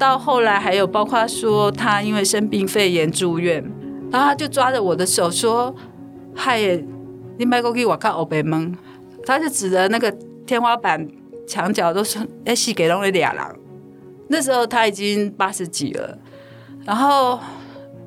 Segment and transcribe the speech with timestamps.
[0.00, 3.62] 到后来还有包括说他因为生病肺炎住院，
[4.10, 5.74] 然后他就抓着我的手说
[6.34, 6.58] ：“嗨，
[7.36, 8.74] 你迈过去我看欧北蒙。”
[9.26, 10.10] 他就指着那个
[10.46, 11.06] 天花板、
[11.46, 13.44] 墙角都是：“哎，是给弄了俩人。”
[14.28, 16.18] 那时候他已经八十几了，
[16.86, 17.38] 然后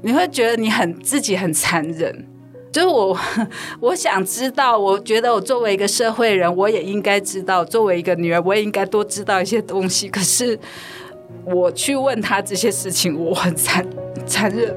[0.01, 2.27] 你会觉得你很自己很残忍。
[2.71, 3.15] 就是我，
[3.79, 10.09] 我想知道，我觉得我作为一个社会人，我也应该知道；作为一个女儿，我也应该多知道一些东西。
[10.09, 10.59] 可是
[11.45, 13.85] 我去问他这些事情，我很残
[14.25, 14.73] 残忍。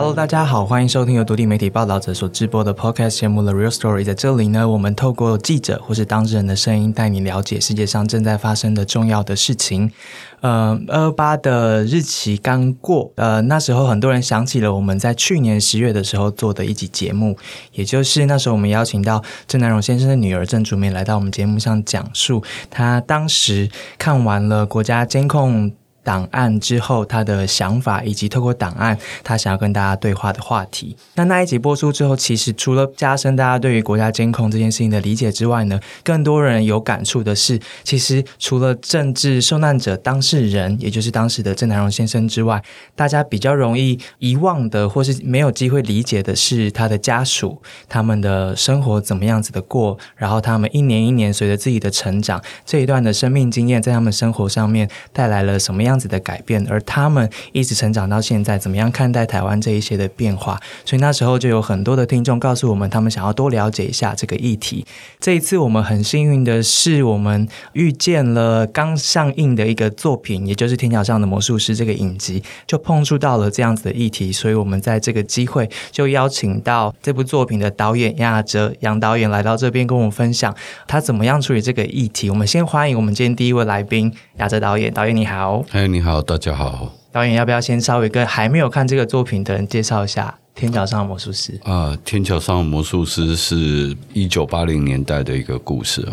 [0.00, 4.00] Hello，大家好，欢迎收听由独立媒体报道者所直播的 Podcast 节目《The Real Story》。
[4.04, 9.92] 在这里呢，我们透过记者或是当事人的声音，带你了解世界上正在发生的重要的事情。
[10.40, 17.36] 呃，二八的日期刚过，呃，那时候很多人想起了我们在去年十月的时候做的一集节目，
[17.74, 25.70] 也就是那时候我们邀请到郑南荣先生的女儿郑竹梅来到我们节目上讲述，她当时看完了国家监控。
[26.02, 30.96] 档案之后，他的想法以及透过档案，他想要跟大家对话的话题。
[31.14, 42.62] 那那一集播出之后，其实除了加深大家对于国家监控这件事情的理解之外呢，更多人有感触的是，其实除了政治受难者当事人，也就是当时的郑南荣先生之外，
[42.96, 55.89] 大家比较容易遗忘的，或是没有机会理解的是他的家属，他们的生活怎么样子的过，然后他们一年一年随着自己的成长，这一段的生命经验，在他们生活上面带来了什么样？
[55.90, 60.58] 样子的改变，而他们一直成长到现在，怎么样看待台湾这一些的变化？
[60.84, 64.86] 所以那时候就有很多的听众告诉我们，他们想要多了解一下这个议题。
[65.18, 74.30] 这一次我们很幸运的是，我们遇见了刚上映的一个作品，也就是《天桥上的魔术师》这个影集，就碰触到了这样子的议题。
[74.30, 80.54] 所以我们在这个机会就邀请到这部作品的导演亚哲杨导演来到这边跟我们分享
[80.86, 82.30] 他怎么样处理这个议题。
[82.30, 85.62] 我们先欢迎我们今天第一位来宾亚哲导演，导演你好。
[85.68, 86.90] 嗨，你好，大家好。
[87.12, 91.92] 导演要不要先稍微跟还没有看这个作品的人介绍一下《天桥上的魔术师》啊？
[92.06, 96.08] 《天桥上的魔术师》是一九八零年代的一个故事。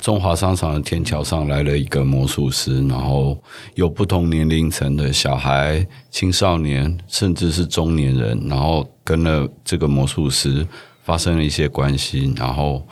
[0.00, 3.36] 中华商场的天桥上来了一个魔术师，然后
[3.74, 10.66] 有不同年龄层的小孩、青少年，甚至是中年人，然后跟了这个魔术师
[11.04, 12.82] 发生了一些关系，然后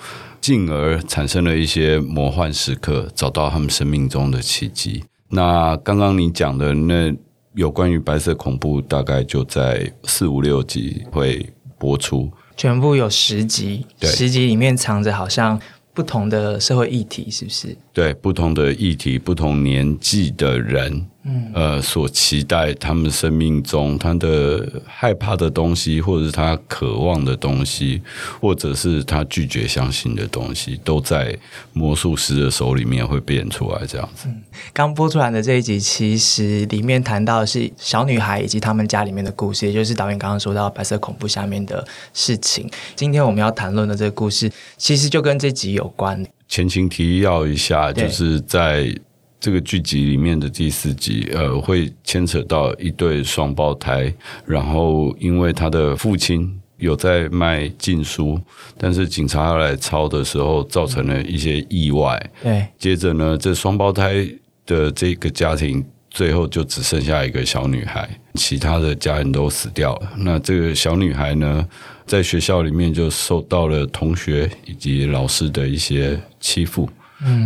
[0.45, 5.03] 进而产生了一些魔幻时刻，找到他们生命中的奇迹。
[5.31, 7.11] 那刚刚你讲的那
[7.55, 15.59] 有关于白色恐怖，大概就在四五六集会播出，全部有十集，十集里面藏着好像
[15.95, 17.75] 不同的社会议题，是不是？
[17.95, 21.07] 对，不同的议题，不同年纪的人。
[21.27, 28.03] 嗯，呃，所期待他们生命中他的害怕的东西，或者是他渴望的东西，
[28.43, 31.35] 或者是他拒绝相信的东西，都在
[31.73, 33.87] 魔术师的手里面会变出来。
[33.87, 34.29] 这样子，
[34.75, 42.69] 刚播出来的这一集，其实里面谈到的是小女孩以及他们家里面的故事，也就是导演刚刚说到白色恐怖下面的事情。
[42.95, 46.23] 今天我们要谈论的这个故事，其实就跟这集有关。
[46.49, 48.95] 前情提要一下，就是在。
[49.45, 54.11] 这个剧集里面的第四集，呃，会牵扯到一对双胞胎，
[54.47, 58.41] 然后因为他的父亲有在卖禁书，
[58.79, 62.31] 但是警察要来抄的时候，造成了一些意外。
[62.43, 64.27] 对，接着呢，这双胞胎
[64.65, 70.13] 的这个家庭最后就只剩下一个小女孩，其他的家人都死掉了。
[70.17, 71.69] 那这个小女孩呢，
[72.07, 76.89] 在学校里面就受到了同学以及老师的一些欺负。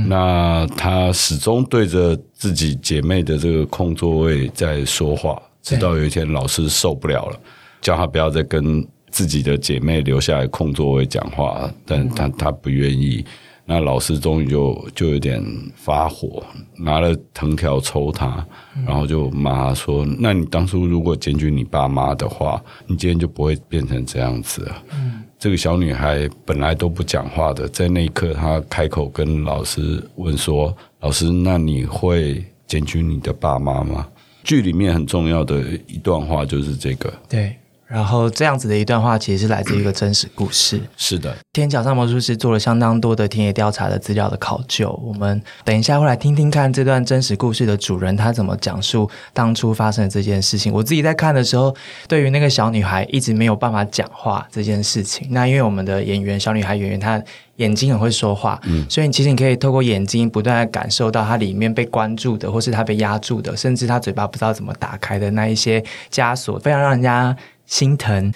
[0.08, 7.40] 那他始终对着自己姐妹的这个空座位在说话，直到有一天老师受不了了，
[7.80, 13.24] 叫他不要再跟自己的姐妹留下来空座位讲话，但他他不愿意。
[13.70, 16.42] 那老师终于就就有点发火，
[16.74, 18.42] 拿了藤条抽他，
[18.86, 24.82] 然后就骂他说：“那你当初如果检举你爸妈的话，你今天就不会变成这样子了。”
[25.38, 34.08] 这个小女孩本来都不讲话的，在那一刻，她开口跟老师问说：“老师，那你会检举你的爸妈吗？”
[34.42, 37.12] 剧里面很重要的一段话就是这个。
[37.28, 37.54] 对。
[37.88, 40.78] 然后这样子的一段话，其实是来自一个真实故事。
[40.96, 44.90] 是的，天桥上魔术师做了相当多的田野调查的资料的考究。
[45.02, 50.70] 我们等一下会来听听看这段真实故事的主人他怎么讲述当初发生的这件事情。
[50.70, 51.74] 我自己在看的时候，
[52.06, 57.22] 对于那个小女孩一直没有办法讲话这件事情，那因为我们的演员小女孩演员她
[57.56, 65.82] 眼睛很会说话，嗯，所以其实你可以透过眼睛不断的感受到她里面被关注的，或是她被压住的，甚至她嘴巴不知道怎么打开的那一些
[66.12, 67.34] 枷锁，非常让人家。
[67.68, 68.32] 心疼，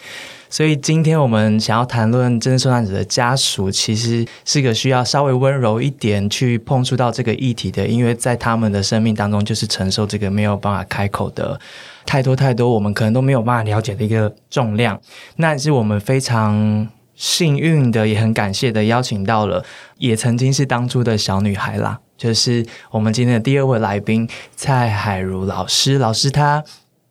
[0.51, 11.59] 所以今天我们想要谈论真正受难者的家属，其实是个需要稍微温柔一点去碰触到这个议题的，因为在他们的生命当中，就是承受这个没有办法开口的
[12.05, 15.01] 太多太多，我们可能都没有办法了解的一个重量。
[15.37, 19.65] 那是我们非常幸运的，也很感谢的邀请到了，
[19.97, 25.97] 也曾经是当初的小女孩啦，就是我们今天的第二位来宾蔡海如老师。
[25.97, 26.63] 老师她。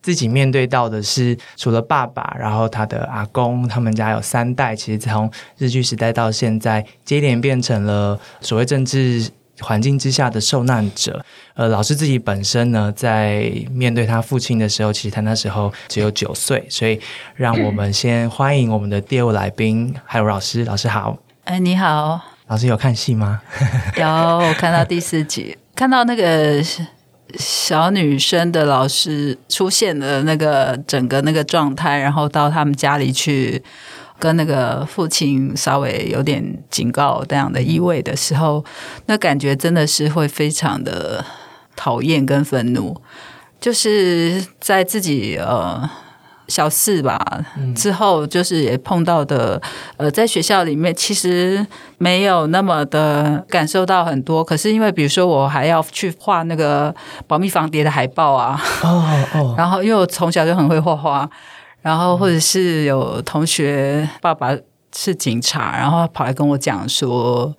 [0.02, 11.24] 自己面对到的是，除了爸爸，然后他的阿公，他们家有三代，其实从日据时代到现在，接连变成了所谓政治环境之下的受难者。
[11.54, 17.00] 呃，老师自己本身呢，在面对他父亲的时候，其实他那时候只有九岁，所以
[17.36, 20.66] 让我们先欢迎我们的第二位来宾，还有老师。
[20.66, 23.40] 老师好，哎，你好，老师有看戏吗？
[23.98, 26.64] 有，我看到第四集，看到那个。
[27.38, 33.62] 小女生的老师出现的那个整个那个状态，然后到他们家里去
[34.20, 38.64] 跟那个父亲稍微有点警告这样的意味的时候，
[39.06, 41.26] 那感觉真的是会非常的
[41.76, 43.02] 讨厌跟愤怒，
[43.60, 45.90] 就是在自己呃。
[46.48, 47.20] 小四吧，
[47.76, 49.62] 之后就是也碰到的，
[49.98, 51.66] 呃，在学校里面其实
[51.98, 56.94] 没有那么的感受到很多，可是因为比如说我还要去画那个
[57.28, 59.04] 保密防谍的海报啊，哦
[59.34, 61.30] 哦， 然后因为我从小就很会画画，
[61.82, 64.50] 然后或者是有同学爸爸
[64.94, 67.56] 是警察，然后跑来跟我讲说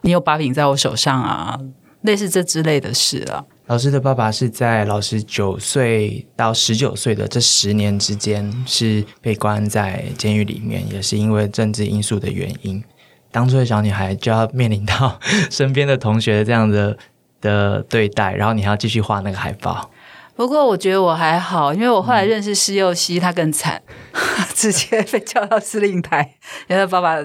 [0.00, 1.56] 你有把柄在我手上啊，
[2.00, 3.44] 类似这之类的事啊。
[3.72, 12.84] 老师的爸爸是在老师九岁到十九岁的这十年之间，是被关在监狱里面，也是因为政治因素的原因。
[13.30, 15.18] 当初的小女孩就要面临到
[15.50, 16.98] 身边的同学这样的
[17.40, 19.90] 的对待，然后你还要继续画那个海报。
[20.36, 23.80] 不过我觉得我还好，因为我后来认识施佑熙，他更惨，
[24.54, 26.34] 直接被叫到司令台，
[26.68, 27.16] 因为爸爸。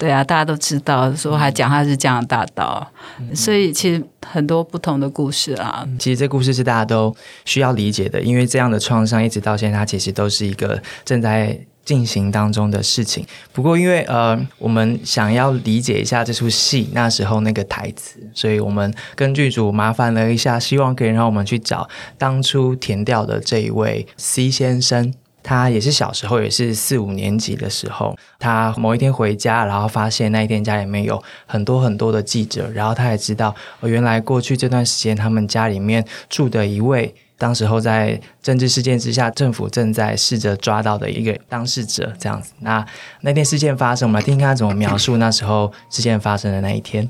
[0.00, 2.90] 对啊，大家都知道，说还讲他是这样大刀，
[3.34, 5.86] 所以其实很多不同的故事啊。
[5.98, 7.14] 其实这故事是大家都
[7.44, 13.26] 需要理解的，因为这样的创伤一直到现在，它其实都是一个正在进行当中的事情。
[13.52, 21.86] 不过，因为呃，我们想要理解一下这出戏那时候那个台词，所以我们跟剧组麻烦了一下，希望可以让我们去找
[22.16, 25.12] 当初填掉的这一位 C 先生。
[25.42, 42.52] 他也是小时候，也是四五年级的时候，他某一天回家，然后发现那一天家里面有很多很多的记者，然后他也知道，哦，原来过去这段时间他们家里面住的一位，当时候在政治事件之下，政府正在试着抓到的一个当事者，这样子。
[42.60, 42.84] 那
[43.22, 47.08] 那天事件发生，我们来听听他怎么描述那时候事件发生的那一天。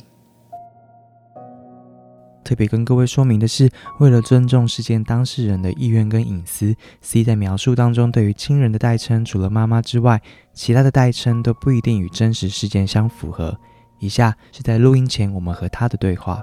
[2.50, 3.70] 特别跟各位说明的是，
[4.00, 10.20] 为了尊重事件当事人的意愿跟隐私，C 在描述当中对于亲人的代称，除了妈妈之外，
[10.52, 13.56] 其他的代称都不一定与真实事件相符合。
[14.00, 16.43] 以下是在录音前我们和他的对话。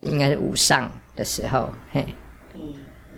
[0.00, 2.04] 应该是午上的时候，嘿，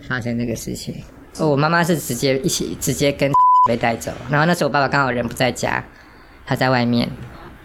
[0.07, 0.93] 发生这个事情。
[1.39, 3.31] 哦我妈妈是直接一起直接跟
[3.67, 5.83] 被带走，然后那时候我爸爸刚好人不在家，
[6.45, 7.09] 他在外面。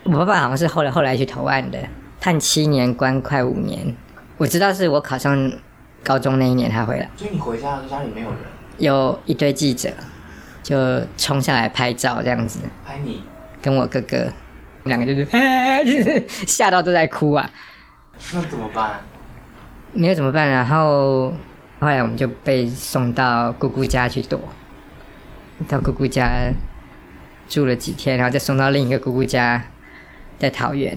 [0.05, 1.79] 我爸爸好像是后来后来去投案的。
[2.25, 3.95] 判七年，关快五年。
[4.39, 5.53] 我知道是我考上
[6.03, 7.07] 高中那一年他回来。
[7.19, 8.39] 所以你回家家里没有人？
[8.79, 9.91] 有一堆记者，
[10.63, 12.61] 就冲下来拍照这样子。
[12.83, 13.23] 拍你？
[13.61, 14.33] 跟我哥哥，
[14.85, 17.51] 两个就是 吓到都在哭啊。
[18.33, 19.01] 那怎么办？
[19.93, 20.49] 没有怎么办？
[20.49, 21.31] 然后
[21.79, 24.41] 后来我们就被送到姑姑家去躲，
[25.69, 26.51] 到姑姑家
[27.51, 29.63] 住了几天，然后再送到另一个姑姑家，
[30.39, 30.97] 在桃园。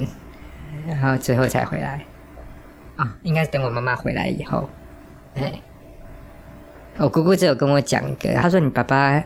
[0.87, 2.05] 然后最后才回来，
[2.95, 4.69] 啊，应该是等我妈妈回来以后，
[5.35, 5.59] 哎，
[6.95, 9.21] 我姑姑只有跟我讲一个，她说你爸爸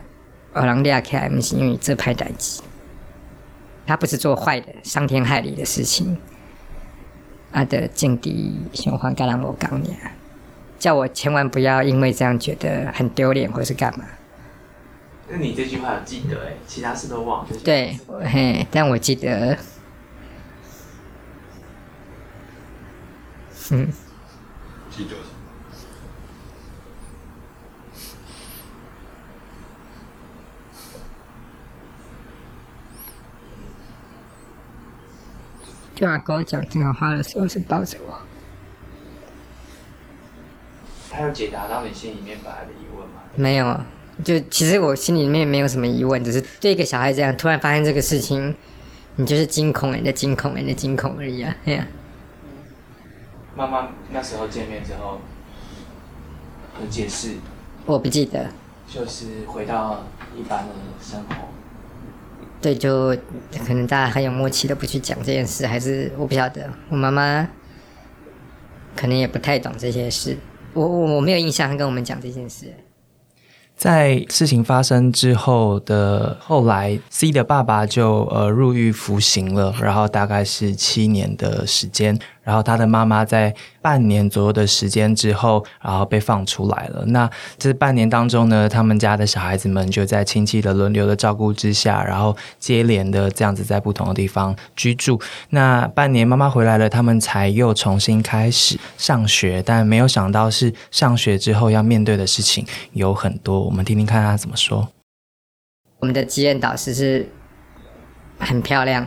[0.54, 2.60] 奥朗利亚 K M 是因为这拍代机，
[3.86, 6.18] 他不是做坏的伤天害理的事情，
[7.52, 9.96] 他的劲敌循环橄榄摩钢你，
[10.80, 14.04] 叫我千万不要因为这样觉得很丢脸或是干嘛。
[15.28, 17.50] 那你这句话有记得哎，其他事都忘了。
[17.62, 19.56] 对，嘿，但我记得。
[23.74, 23.90] 嗯，
[24.90, 25.16] 记得。
[35.94, 38.20] 就阿哥讲这个话的时候是抱着我。
[41.10, 43.22] 他有解答到你心里面本来的疑问吗？
[43.36, 43.80] 没有，
[44.22, 48.54] 就其实我心里面没有什么疑问，只是对一个小孩这样突然发现这个事情，
[49.16, 51.56] 你就是惊恐，人的惊恐，人的惊恐而已啊。
[53.56, 55.18] 妈妈那时候见面之后，
[56.80, 57.36] 的解释，
[57.84, 58.46] 我不记得，
[58.88, 60.04] 就是回到
[60.36, 61.34] 一般的生活。
[62.60, 63.08] 对，就
[63.66, 66.70] 可能大家很有默契的不去讲这件事，还是我不晓得。
[66.88, 67.48] 我妈妈
[68.96, 70.38] 可能也不太懂这些事，
[70.72, 72.72] 我我我没有印象跟我们讲这件事。
[73.74, 82.16] 在事情发生之后的后来，C 的爸爸就呃入狱服刑了，然后大概是七年的时间。
[82.42, 87.04] 然后他的妈妈在半年左右的时间之后，然后被放出来了。
[87.06, 95.20] 那这半年当中呢，他们家的小孩子们就在亲戚的轮流的照顾之下，然后接连的这样子在不同的地方居住。
[95.50, 99.62] 那半年妈妈回来了，他们才又重新开始上学。
[99.64, 103.60] 但没有想到是上学之后要面对的事情有很多。
[103.60, 104.88] 我们听听看他怎么说。
[106.00, 107.28] 我们的基任导师是
[108.38, 109.06] 很漂亮，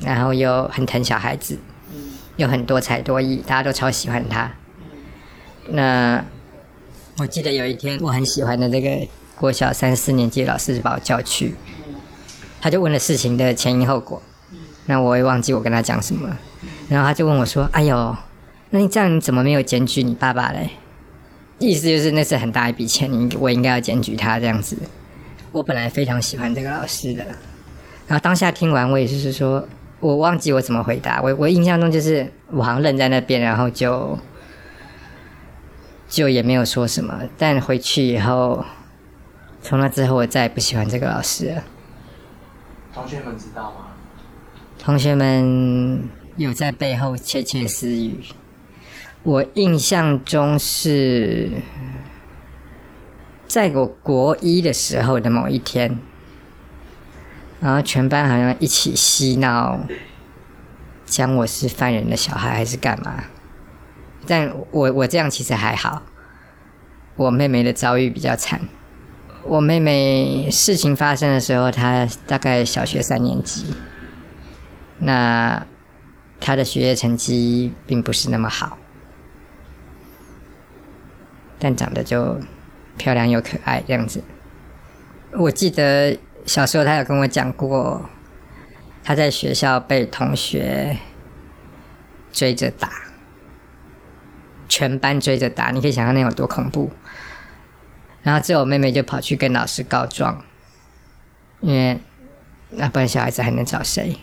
[0.00, 1.58] 然后又很疼小孩子。
[2.36, 4.50] 有很多才多艺，大家都超喜欢他。
[5.68, 6.24] 那
[7.18, 11.54] 我记得有一天，我很喜欢的那个国小三四年级老师把我叫去，
[12.60, 14.20] 他就问了事情的前因后果。
[14.86, 16.36] 那我也忘记我跟他讲什么，
[16.88, 18.16] 然后他就问我说：“哎呦，
[18.70, 20.70] 那你这样你怎么没有检举你爸爸嘞？”
[21.60, 24.76] 意思就是那是很大一笔钱，你我应该要检举他这样子。
[25.52, 27.24] 我本来非常喜欢这个老师的，
[28.08, 29.68] 然后当下听完，我也就是说。
[30.02, 34.18] 我忘记我怎么回答，我我印象中就是我好像愣在那边，然后就
[36.08, 37.20] 就也没有说什么。
[37.38, 38.64] 但回去以后，
[39.62, 41.62] 从那之后我再也不喜欢这个老师了。
[42.92, 43.76] 同学们知道吗？
[44.76, 48.18] 同学们有在背后窃窃私语。
[49.22, 51.48] 我印象中是
[53.46, 55.96] 在我国一的时候的某一天。
[57.62, 59.78] 然后全班好像一起嬉闹，
[61.06, 63.22] 讲我是犯人的小孩还是干嘛？
[64.26, 66.02] 但我我这样其实还好。
[67.14, 68.62] 我妹妹的遭遇比较惨。
[69.44, 73.72] 我妹妹事情发生的时候，她大概小学三年级。
[74.98, 75.64] 那
[76.40, 78.76] 她的学业成绩并不是那么好，
[81.60, 82.40] 但长得就
[82.98, 84.24] 漂亮又可爱这样子。
[85.30, 86.18] 我记得。
[86.44, 88.08] 小时候，他有跟我讲过，
[89.04, 90.98] 他在学校被同学
[92.32, 92.90] 追着打，
[94.68, 96.90] 全班追着打，你可以想象那有多恐怖。
[98.22, 100.44] 然后之后，我妹妹就跑去跟老师告状，
[101.60, 102.00] 因为
[102.70, 104.16] 那不然小孩子还能找谁？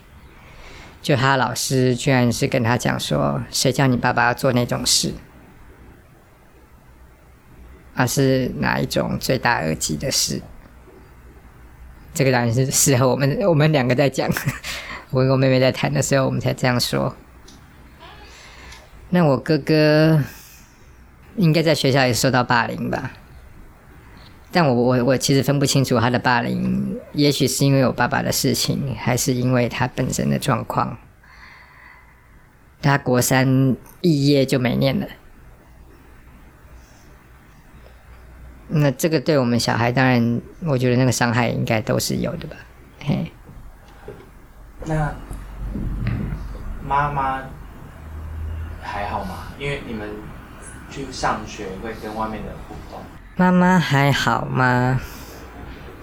[1.02, 5.14] 就他老师居然是跟他讲说：“谁叫你爸爸要做那种事？”
[7.96, 10.42] 而是哪一种罪大恶极的事？
[12.20, 14.30] 这个当然是适合我们我们两个在讲，
[15.10, 17.16] 我跟我妹妹在谈的时候，我们才这样说。
[19.12, 20.22] 那我哥哥
[21.38, 23.14] 应该在学校也受到霸凌吧？
[24.52, 30.98] 但我我我其实分不清楚他的霸凌，也许是因为我爸爸的事情，还是因为他本身的状况。
[32.82, 35.08] 他国三毕业就没念了。
[38.72, 42.56] 那这个对我们小孩，当然，我觉得那个伤害应该都是有的吧。
[43.00, 43.32] 嘿，
[44.86, 45.12] 那
[46.88, 47.42] 妈妈
[48.80, 49.48] 还好吗？
[49.58, 50.08] 因为你们
[50.92, 53.02] 去上学会跟外面的互动。
[53.36, 55.02] 妈妈还好吗？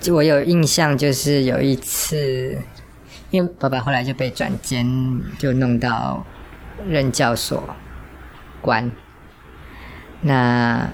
[0.00, 2.58] 就我有印象，就是有一次，
[3.30, 4.84] 因为爸爸后来就被转监，
[5.38, 6.26] 就弄到
[6.88, 7.62] 任教所
[8.60, 8.90] 关。
[10.20, 10.88] 那。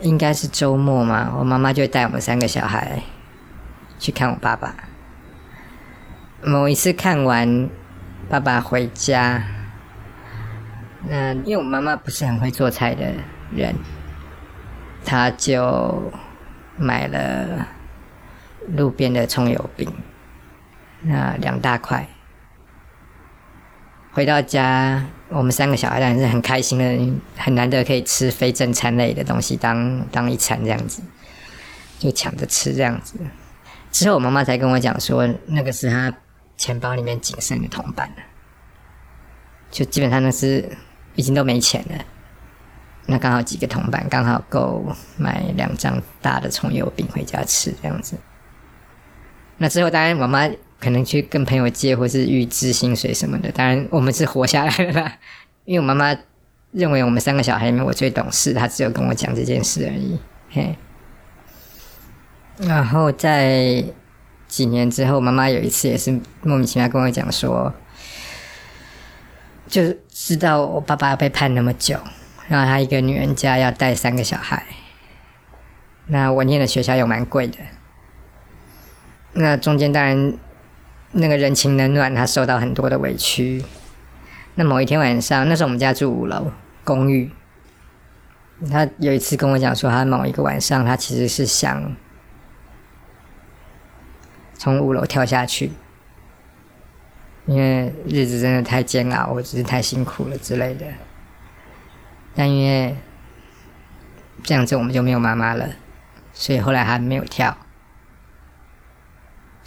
[0.00, 3.02] 应该是周末嘛，我妈妈就带我们三个小孩
[3.98, 4.74] 去看我爸爸。
[6.42, 7.68] 某一次看完，
[8.28, 9.42] 爸爸回家，
[11.08, 13.10] 那因为我妈妈不是很会做菜的
[13.50, 13.74] 人，
[15.04, 16.12] 她就
[16.76, 17.66] 买了
[18.76, 19.90] 路边的葱油饼，
[21.00, 22.06] 那两大块。
[24.12, 31.02] 回到家，我们三个小孩当然是很开心的，很难得可以吃非正餐类的东西当当一餐这样子，
[31.98, 33.18] 就抢着吃这样子。
[33.90, 36.14] 之后我妈妈才跟我讲说，那个是她
[36.56, 38.08] 钱包里面仅剩的铜板，
[39.70, 40.64] 就基本上那是
[41.16, 42.04] 已经都没钱了。
[43.06, 44.84] 那刚好几个铜板刚好够
[45.16, 48.16] 买两张大的葱油饼回家吃这样子。
[49.58, 50.48] 那之后当然我妈。
[50.80, 53.50] 可能去跟朋友借，或是预支薪水什么的。
[53.52, 55.18] 当然，我们是活下来了啦。
[55.64, 56.16] 因为我妈妈
[56.72, 60.18] 认为我们三个小孩里面我最懂事，她只有跟我讲这件事而已。
[60.50, 60.76] 嘿。
[62.58, 63.84] 然后在
[64.48, 67.74] 几年之后，妈妈有一次也是莫名其妙跟我讲说，
[69.66, 71.98] 就知道我爸爸被判那么久，
[72.48, 74.64] 然后他一个女人家要带三个小孩，
[76.06, 77.58] 那我念的学校又蛮贵的，
[79.32, 80.38] 那中间当然
[81.16, 83.64] 那个人情冷暖，他受到很多的委屈。
[84.54, 86.52] 那某一天晚上，那时候我们家住五楼
[86.84, 87.30] 公寓，
[88.70, 91.94] 他有一次跟我讲说，他某一个晚上，他其实是想
[94.54, 95.72] 从五楼跳下去，
[97.46, 100.86] 因为日子真的太煎熬，或者是太辛苦了之类的。
[102.34, 102.94] 但因为
[104.42, 105.68] 这样子，我们就没有妈妈了。
[106.32, 107.56] 所以后来还没有跳，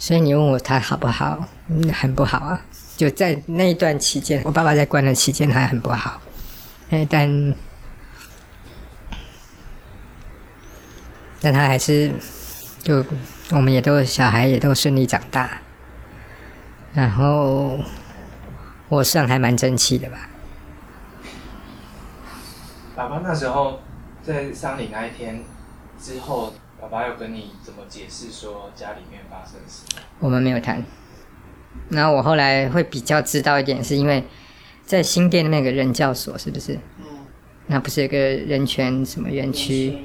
[0.00, 1.46] 所以你问我他好不好？
[1.68, 2.58] 嗯，很不好啊！
[2.96, 6.22] 就在那一段期间，我爸爸在关的期间，他很不好。
[6.88, 7.54] 哎，但
[11.42, 12.10] 但他还是
[12.82, 13.04] 就
[13.50, 15.60] 我们也都小孩也都顺利长大，
[16.94, 17.78] 然后
[18.88, 20.30] 我算还蛮争气的吧。
[22.96, 23.80] 爸爸那时候
[24.22, 25.44] 在丧礼那一天。
[26.02, 29.84] 之后，爸爸有跟你怎么解释说家里面发生事？
[30.18, 30.82] 我们没有谈。
[31.90, 34.24] 然后我后来会比较知道一点，是因为
[34.84, 36.78] 在新店那个人教所，是不是？
[36.98, 37.04] 嗯。
[37.66, 39.98] 那不是有个人权什么园区？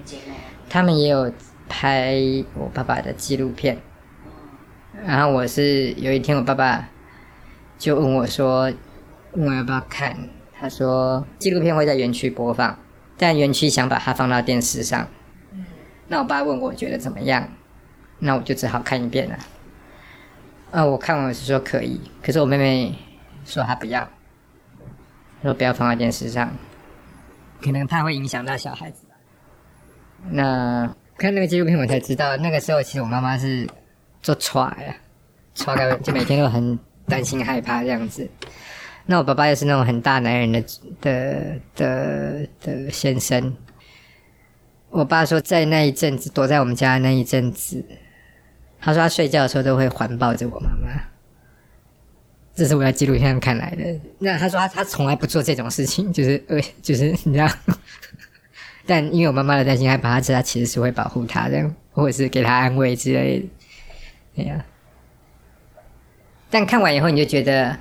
[0.69, 1.31] 他们也有
[1.69, 2.13] 拍
[2.53, 3.77] 我爸爸的纪录片。
[5.05, 6.89] 然后我是有一天，我爸爸
[7.77, 8.71] 就问我说
[9.33, 10.29] ：“问我要不要看？”
[10.59, 12.77] 他说：“纪录片会在园区播放，
[13.17, 15.07] 但园区想把它放到电视上。”
[16.07, 17.47] 那我爸问我觉得怎么样，
[18.19, 19.37] 那我就只好看一遍了。
[20.71, 22.93] 啊，我看完是说可以，可是我妹妹
[23.45, 24.07] 说她不要，
[25.41, 26.51] 说不要放在电视上，
[27.61, 29.05] 可能怕会影响到小孩子。
[30.29, 33.67] 那看那个纪录片，我才知道那个时候其实我妈妈是
[34.21, 34.95] 做踹呀，
[35.53, 38.29] 踹个就每天都很担心害怕这样子。
[39.05, 40.63] 那我爸爸又是那种很大男人的
[40.99, 43.55] 的的的先生。
[44.95, 47.83] 我爸说，在那一阵子躲在我们家那一阵子，
[48.79, 51.01] 他说他睡觉的时候都会环抱着我妈妈。
[52.55, 53.99] 这是我在纪录片上看来的。
[54.19, 57.47] 那他说他他从来不做这种事情，就是呃 就是你知道。
[58.87, 63.47] 但因为我妈妈的担心害怕，他知道其实是会保护他这样，或者是给他安慰之类的。
[64.37, 64.65] 哎呀，
[66.49, 67.77] 但看完以后你就觉得，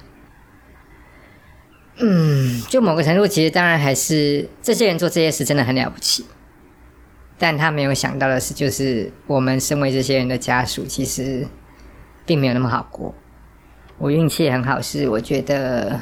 [1.99, 6.27] 嗯，就某个程度，其实当然还是这些人做这些事真的很了不起。
[7.39, 11.47] 但他没有想到的是，就是我们身为这些人的家属，其实
[12.25, 13.15] 并没有那么好过。
[13.99, 16.01] 我运气很好，是我觉得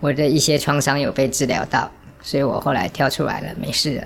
[0.00, 1.90] 我的一些创伤有被治疗到，
[2.20, 4.04] 所以我后来跳出来了，没事了。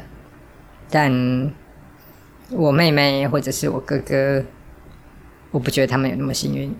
[0.88, 1.52] 但
[2.50, 4.44] 我妹妹或者是我哥哥，
[5.50, 6.74] 我不觉得他们有那么幸运。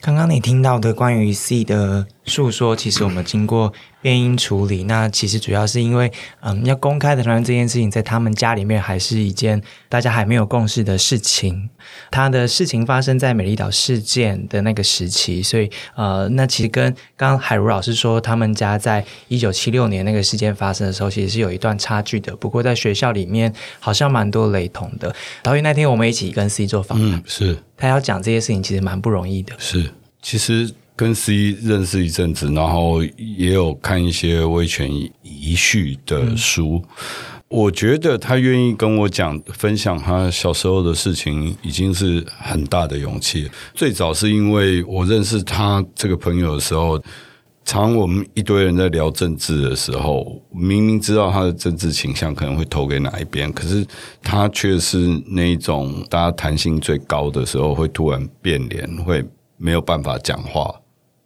[0.00, 4.84] 刚刚你听到的关于 C 的诉说，其实我们经过变音处理。
[4.84, 11.70] 那其实主要是因为，嗯，要公开的谈论这件事情，在他们家里面还是一件大家还没有共识的事情。
[12.10, 22.36] 他的事情发生在美丽岛事件的那个时期，所以，呃，那其实跟刚刚海如老师说，他们家在一九七六年那个事件发生的时候，其实是有一段差距的。
[22.36, 25.14] 不过在学校里面，好像蛮多雷同的。
[25.42, 27.56] 导演那天我们一起跟 C 做访谈，是。
[27.76, 29.54] 他要讲这些事情，其实蛮不容易的。
[29.58, 34.86] 是，其实跟 C 认识一阵子，然后也有看一些威权
[35.22, 36.84] 遗绪的书。
[37.48, 43.50] 我觉得他愿意跟我讲分享他小时候的事情，已经是很大的勇气。
[43.72, 47.02] 最早是因为我认识他这个朋友的时候，
[47.64, 53.86] 常我们一堆人在聊政治的时候，明明知道他的政治倾向可能会投给哪一边，可是
[54.22, 59.24] 他却是那一种大家弹性最高的时候，会突然变脸，会
[59.56, 60.70] 没有办法讲话。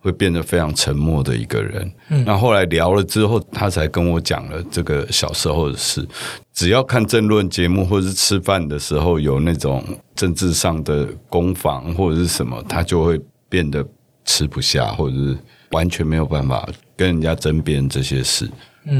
[0.05, 1.91] 会变得非常沉默的一个人。
[2.27, 6.07] 那后来聊了之后，他才跟我讲了这个小时候的事。
[6.53, 9.83] 只要看政论节目，或者是吃饭的时候有那种
[10.15, 13.83] 政治上的攻防或者是什么，他就会变得
[14.27, 15.39] 吃不下，或者是
[15.71, 18.47] 完全没有办法跟人家争辩这些事。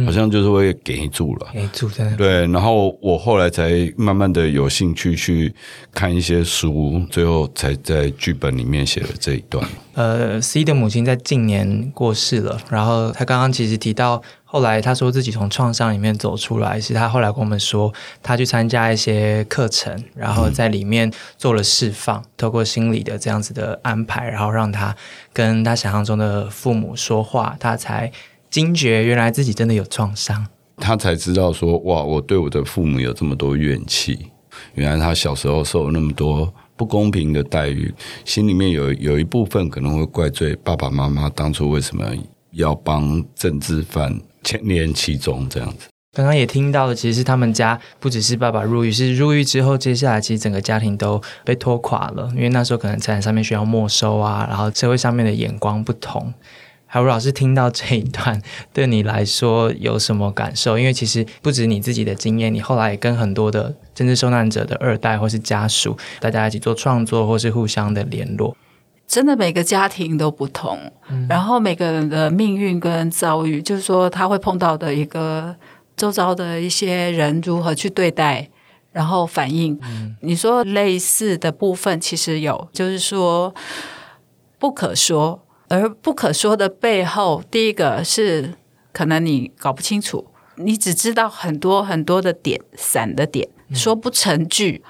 [0.07, 5.55] 好像就是会给住了，给住在对，然后我后来才慢慢的有兴趣去
[5.93, 9.67] 看一些书，最后才在剧本里面写了这一段。
[9.95, 17.93] 呃，C 的母亲在近年过世了，然后他刚刚其实提到，后来他说自己从创伤里面走出来，是他后来跟我们说，
[18.23, 24.97] 他去参加一些课程，然后在里面做了释放，透过心理的这样子的安排，然后让他
[25.33, 28.11] 跟他想象中的父母说话，他才。
[28.55, 34.31] 惊觉，原来自己真的有创伤，他才知道说：“哇，我对我的父母有这么多怨气。
[34.75, 37.93] 原来他小时候受了那么多不公平的待遇，
[38.25, 42.09] 心里面有有一部分可能会怪罪爸爸妈妈当初为什么
[42.53, 56.33] 要帮政治犯牵连其中这样子。”刚刚也听到了，其实是他们家不只是爸爸入狱，是入狱之后，接下来其实整个家庭都被拖垮了，因为那时候可能财产上面需要没收啊，然后社会上面的眼光不同。
[56.95, 58.41] 海如老师听到这一段，
[58.73, 60.79] 对你来说有什么感受？
[60.79, 68.57] 因为其实不止你自己的经验，你后来也跟很多的政治受难者的二代或是家属，大家一起做创作或是互相的联络。
[69.09, 70.79] 真的每个家庭都不同，
[71.29, 75.57] 然后每个人的命运跟遭遇，就是说他会碰到的一个
[75.97, 78.49] 周遭的一些人如何去对待，
[78.93, 79.77] 然后反应。
[80.21, 83.53] 你说类似的部分其实有，就是说
[84.61, 85.41] 不可说。
[85.75, 88.55] 而不可说的背后，第一个是
[88.93, 90.25] 可能你搞不清楚，
[90.57, 94.83] 你只知道很多很多的点，散的点，说不成句。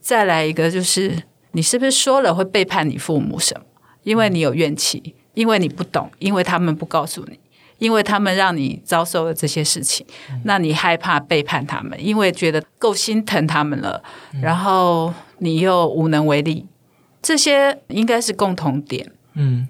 [0.00, 1.22] 再来一个就是，
[1.52, 3.66] 你是不是说了会背叛你父母什么？
[4.02, 7.40] 因为你有怨气，因为你不懂，因为他们不告诉你，
[7.78, 10.06] 因为他们让你遭受了这些事情，
[10.44, 14.02] 那你害怕背叛他们，因为觉得够心疼他们了，
[14.42, 16.66] 然后你又无能为力。
[17.22, 19.10] 这些应该是共同点。
[19.34, 19.68] 嗯。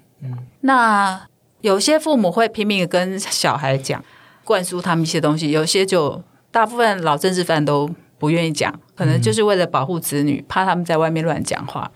[0.61, 1.27] 那
[1.61, 4.03] 有些父母会拼命的跟小孩讲，
[4.43, 11.91] 灌输他们一些东西；有些就大部分老政治犯都不愿意讲，可能就是为了保护子女，怕他们在外面乱讲话。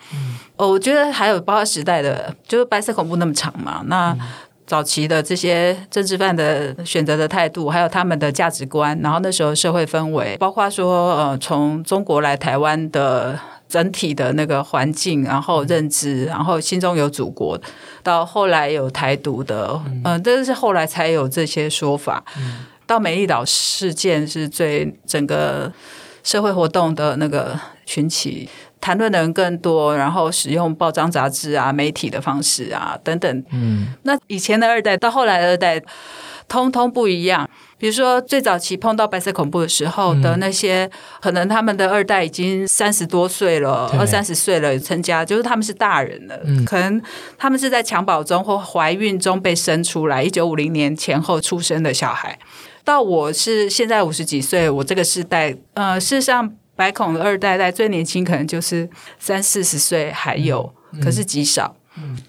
[0.55, 3.83] 哦，我觉得还有包括时代的，就是白色恐怖那么长嘛。
[3.85, 4.15] 那
[4.65, 13.39] 早期的这些政治犯的选择的态度，还有他们的价值观，然后那时候社会氛围，包括说呃，从中国来台湾的。
[13.71, 17.57] 整体的那个环境，然后认知，然后心中有祖国，
[18.03, 22.21] 到后来有台独的，嗯，这是后来才有这些说法。
[22.85, 25.71] 到美丽岛事件是最整个
[26.21, 28.49] 社会活动的那个群起，
[28.81, 33.45] 谈论的人更多，然后使用报章杂志啊、媒体的方式啊等等。
[33.53, 35.81] 嗯，那以前的二代到后来的二代，
[36.49, 37.49] 通通不一样。
[37.81, 40.87] 比如说，最早期碰到白色恐怖的时候的那些，
[41.19, 46.39] 可能他们的二代已经三十多岁了，二三十岁了，成家，就是他们是大人了。
[46.63, 47.01] 可能
[47.39, 52.37] 他们是在襁褓中或怀孕中被生出来，一九五零年前后出生的小孩。
[52.83, 60.71] 到我是现在五十几岁，我这个世代，呃，事实上白孔的二代代最年轻可能就是三四十岁，还有，
[61.03, 61.75] 可是极少。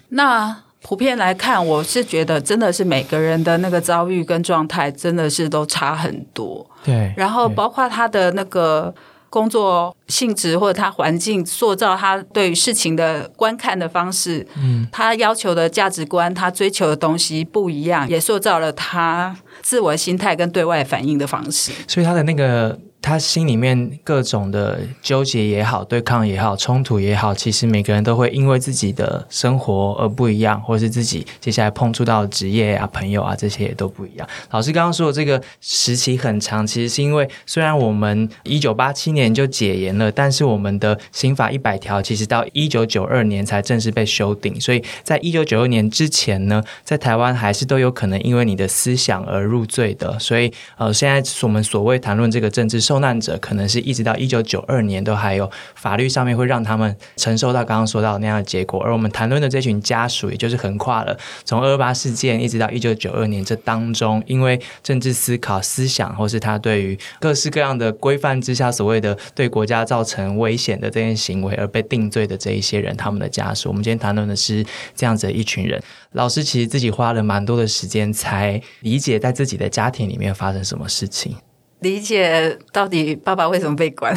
[0.09, 0.63] 那。
[0.83, 6.69] 普遍来看，我是觉得真的是每个人的那个遭遇跟状态真的是都差很多。
[6.83, 8.93] 对，然后包括他的那个
[9.29, 21.71] 工作性质或者他环境塑造他对于事情的观看的方式，嗯，他要求的价值观，他追求的东西不一样，也塑造了他自我心态跟对外反应的方式。
[21.87, 22.77] 所以他的那个。
[23.03, 34.25] 他心里面各种的纠结也好，对抗也好，冲突也好，其实每个人都会因为自己的生活而不一样，或是自己接下来碰触到的职业啊、朋友啊这些也都不一样。
[34.51, 50.17] 老师刚刚说的这个时期很长，其实是因为虽然我们一九八七年就解严了，但是我们的刑法一百条其实到一九九二年才正式被修订，所以在一九九二年之前呢，在台湾还是都有可能因为你的思想而入罪的。
[50.19, 74.63] 所以呃，现在我们所谓谈论这个政治受受难者可能是一直到一九九二年都还有法律上面会让他们承受到刚刚说到那样的结果，而我们谈论的这群家属，也就是横跨了从二二八事件一直到一九九二年这当中，因为政治思考、思想，或是他对于各式各样的规范之下所谓的对国家造成危险的这些行为而被定罪的这一些人，他们的家属，我们今天谈论的是
[74.95, 75.81] 这样子一群人。
[76.11, 81.35] 老师其实自己花了蛮多的时间才理解在自己的家庭里面发生什么事情。
[81.83, 84.15] 理解到底爸爸为什么被关，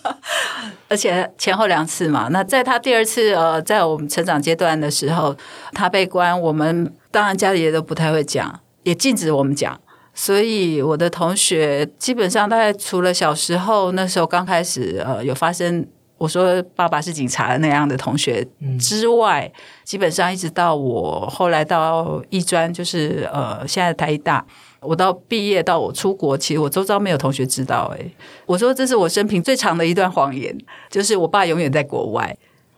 [0.88, 2.28] 而且前后两次嘛。
[2.30, 5.34] 那在他第二次呃，在我们成长阶段的时候，
[5.72, 9.80] 他被关，我们当然家里也都不太会讲，也禁止我们讲。
[10.14, 15.86] 所以我的同学基本上大概除了小时候那时候刚开始呃有发生，
[16.18, 18.46] 我说爸爸是警察的那样的同学
[18.78, 19.50] 之外，
[19.84, 24.44] 基本上一直到我后来到艺专，就是呃现在台大。
[24.82, 27.94] 我到毕业到我出国，其实我周遭没有同学知道。
[27.96, 28.04] 哎，
[28.46, 30.56] 我说这是我生平最长的一段谎言，
[30.90, 32.36] 就是我爸永远在国外。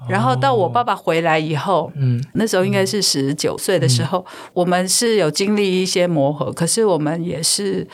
[0.09, 7.87] 然后到我爸爸回来以后，嗯，那时候应该是十九岁的时候，我们是有经历一些磨合，可是我们也是，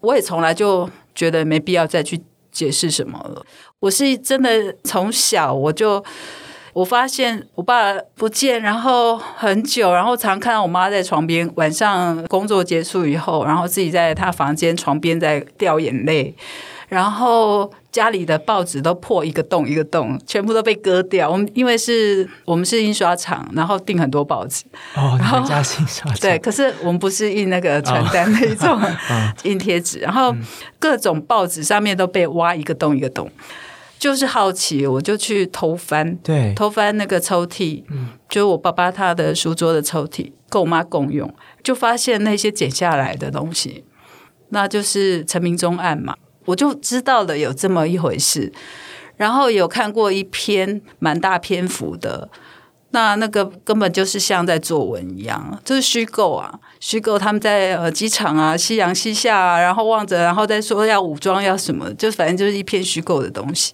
[0.00, 3.44] 我也从来就觉得没必要再去解释什么了。
[3.80, 6.02] 我是真的从小我就。
[6.72, 16.34] 我发现我爸不见，然后很久，然后常看到我妈在床边，晚上工作结束以后，然后自己在她房间床边在掉眼泪，
[16.88, 21.30] 然后家里的报纸都破一个洞一个洞，全部都被割掉。
[21.30, 24.64] 我们因为是我们是印刷厂，然后订很多报纸，
[24.96, 28.80] 哦，你们家印刷对，可是我们不是印那个传单那一种
[29.44, 30.34] 印贴纸，然后
[30.78, 33.30] 各种报纸上面都被挖一个洞一个洞。
[34.02, 43.84] 就是好奇，我就去偷翻，对，偷翻那个抽屉，嗯，就是我爸爸他的书桌的抽屉，跟我妈共用，就发现那些剪下来的东西，
[44.48, 48.52] 那就是陈明忠案嘛，我就知道了有这么一回事，
[49.16, 52.28] 然后有看过一篇蛮大篇幅的。
[52.94, 63.72] 那那个根本就是像在作文一样，就是虚构啊，虚构他们在呃机场啊，夕阳西下啊，然后望着，然后再说要武装要什么，就反正就是一篇虚构的东西。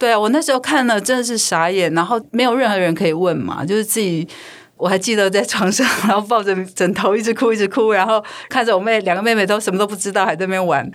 [0.00, 4.26] 对啊，我那时候看了真的是傻眼，然后没有任何人可以问嘛，就是自己，
[4.78, 10.90] 我还记得在床上， 然后抱着枕头一直哭一直哭，然后看着我妹两个妹妹都什么都不知道，还在那边玩。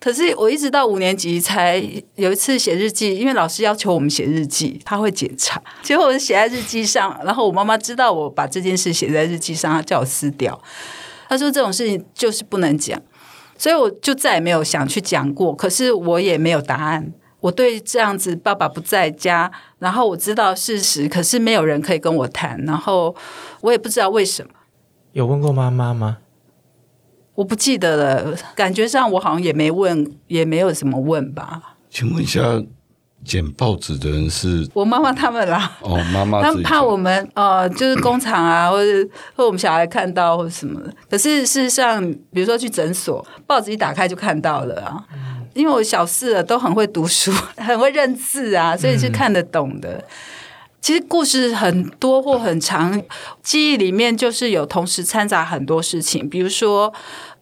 [0.00, 1.80] 可是我一直到五年级才
[2.16, 5.62] 有一次写日记，因为老师要求我们写日记，他会检查。
[5.82, 10.60] 结果我写在日记上，然后我妈妈知道我把这件事写在日记上，她叫我撕掉。
[11.28, 13.00] 她说这种事情就是不能讲，
[13.56, 15.54] 所以我就再也没有想去讲过。
[15.54, 17.12] 可是我也没有答案。
[17.40, 23.14] 我对这样子爸爸不在家，然后我知道事实，可是没有人可以跟我谈，然后
[23.60, 24.50] 我也不知道为什么。
[25.12, 26.18] 有问过妈妈吗？
[27.36, 31.76] 我不记得了，感觉上我好像也没问，也没有什么问吧。
[31.88, 32.40] 请问一下，
[33.24, 35.76] 捡报纸的人是我妈妈他们啦。
[35.80, 40.92] 哦，妈妈他们怕我们呃，就是工厂啊， 或者或我们小孩看到或什么的。
[41.08, 45.04] 可是事实上，比如说去诊所，报纸一打开就看到了啊。
[45.58, 50.04] 因为我小四了，都很会读书， 很会认字啊，所以是看得懂的。
[50.80, 53.02] 其实故事很多或很长，
[53.42, 56.92] 记忆里面就是有同时掺杂很多事情，比如说。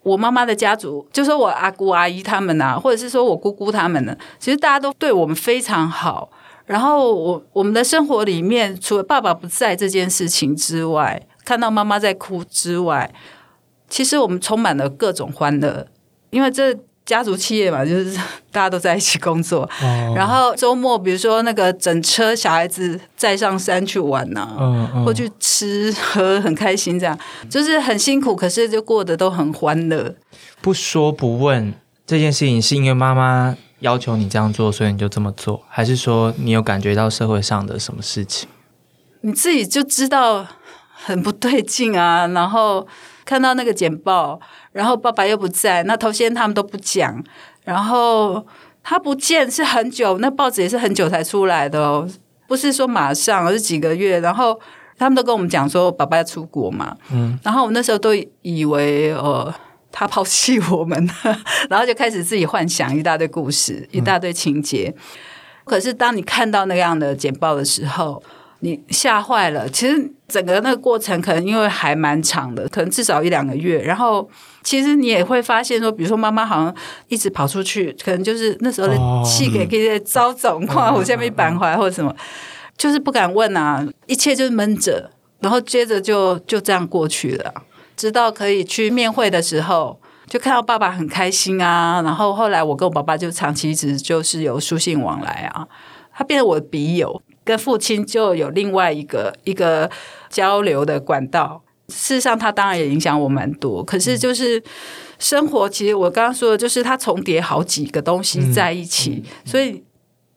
[0.03, 6.31] 我妈妈的家族，就说我阿姑阿姨他们呐，或者是说我姑姑他们呢，其实大家都对我们非常好。
[6.65, 13.13] 然后我我们的生活里面，除了爸爸不在这件事情之外，看到妈妈在哭之外，
[13.89, 15.89] 其实我们充满了各种欢乐，
[16.31, 16.79] 因为这。
[17.07, 18.15] 家族企业嘛，就是
[18.51, 19.69] 大家都在一起工作，
[20.15, 24.49] 然后周末比如说那个整车小孩子再上山去玩呐，
[25.05, 27.17] 或去吃喝很开心，这样
[27.49, 30.15] 就是很辛苦，可是就过得都很欢乐。
[30.61, 31.73] 不说不问
[32.05, 38.49] 这件事情，是因为妈妈要求你这样做，所以你就这么做，还是说你有感觉到社会上的什么事情？
[39.21, 40.45] 你自己就知道
[40.93, 42.87] 很不对劲啊，然后
[43.27, 44.41] 看到那个简报。
[44.73, 47.23] 然后爸爸又不在，那头先他们都不讲，
[47.65, 48.47] 然后
[48.83, 52.09] 他不见是很久，那报纸也是很久才出来的哦，
[52.47, 54.21] 不是说马上，而是几个月。
[54.21, 54.59] 然后
[54.99, 59.53] 他们都跟我们讲说，爸爸要出国嘛，嗯，然后我那时候都以为呃
[59.91, 61.09] 他抛弃我们，
[61.71, 64.95] 然后就开始自己幻想一大堆故事，一大堆情节。
[65.65, 68.23] 可是当你看到那样的简报的时候，
[68.61, 69.69] 你吓坏了。
[69.69, 74.29] 其实整个那个过程可能因为还蛮长的，可能至少一两个月，然后。
[74.67, 76.75] 其实你也会发现说，比如说妈妈好像
[77.07, 82.13] 一直跑出去，可能就是那时候的气给给招总，况我下面板怀或者什么，
[82.77, 85.09] 就是不敢问啊，一切就是闷着，
[85.39, 87.55] 然后接着就就这样过去了，
[87.97, 95.65] 直到可以去面会的时候，就看到爸爸很开心啊，然后后来我跟我爸爸就长期一直就是有书信往来啊，
[96.13, 99.89] 他变成我的笔友，跟父亲就有另外一个一个
[100.29, 101.63] 交流的管道。
[101.89, 103.83] 事实上，他当然也影响我蛮多。
[103.85, 104.61] 可是，就是
[105.21, 109.23] 生活，其实我刚刚说的，就是它重叠好几个东西在一起。
[109.45, 109.85] 所以，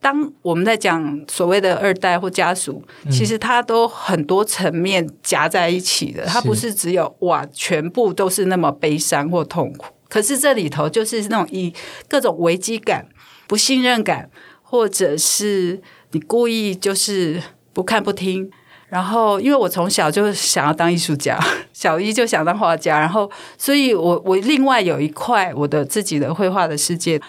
[0.00, 6.24] 当我们在讲所谓的二代或家属，其实它都很多层面夹在一起的。
[6.24, 9.86] 它不是只有哇，全部都是那么悲伤或痛苦。
[10.08, 11.74] 可是这里头就是那种以
[12.08, 13.08] 各种危机感、
[13.48, 14.30] 不信任感，
[14.62, 17.42] 或者是你故意就是
[17.72, 18.50] 不看不听。
[18.88, 21.38] 然后，因为我从小就想要当艺术家，
[21.72, 27.20] 小一就想当画家，然后，所以我我另外有一块我的自己的绘画的世界，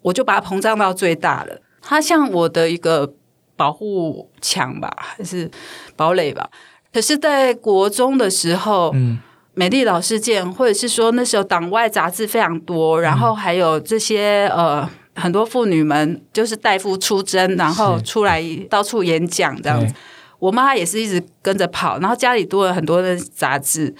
[0.00, 1.60] 我就把它膨胀到最大了。
[1.82, 3.12] 它像我的一个
[3.56, 5.50] 保护墙吧，还是
[5.96, 6.48] 堡垒吧？
[6.90, 9.18] 可是，在国中的时候，嗯，
[9.52, 19.92] 美丽老事件，或者是说那时候党外杂志非常多，然后还有这些呃很多妇女们就是代夫出征，然后出来到处演讲这样子。
[20.38, 23.92] 我妈也是一直跟着跑，然后家里多了很多的杂志，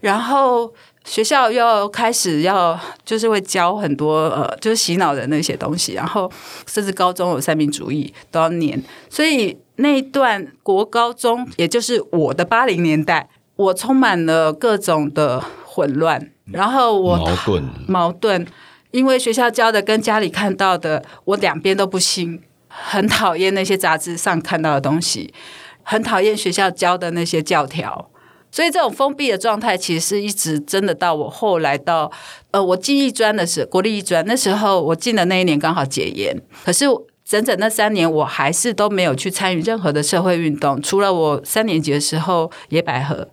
[0.00, 0.72] 然后
[1.04, 6.32] 学校又开始要就是会教很多呃，就是洗脑的那些东西，然后
[6.66, 17.64] 甚至高中有三民主义都要念，所以那一段国高中，也就是我的八零年代，我充满了各种的混乱，然后我矛盾。
[17.86, 18.46] 矛盾，
[18.92, 25.34] 因为学校教的跟家里看到的，我两边都不信，很讨厌那些杂志上看到的东西，
[25.82, 28.08] 很讨厌学校教的那些教条。
[28.50, 32.12] 所以这种封闭的状态，其实是一直真的到我后来到
[32.50, 36.84] 呃，我进艺专的时候，国立艺专那时候我进的那一年刚好解严，可是
[37.24, 43.26] 整整那三年，我还是都没有去参与任何的社会运动，除了我三年级的时候野百合，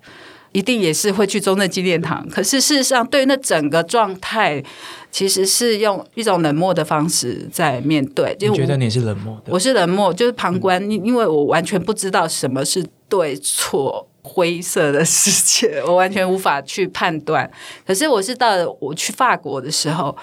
[0.51, 2.27] 一定也是会去中正纪念堂。
[2.29, 4.63] 可是事实上，对那整个状态，
[5.11, 8.35] 其实是用一种冷漠的方式在面对。
[8.49, 9.51] 我觉得你是冷漠的？
[9.53, 14.05] 我是冷漠，就是旁观，因因为我完全不知道什么是对错。
[14.21, 17.49] 灰色的世界， 我完全无法去判断。
[17.87, 20.15] 可是我是到了我去法国的时候，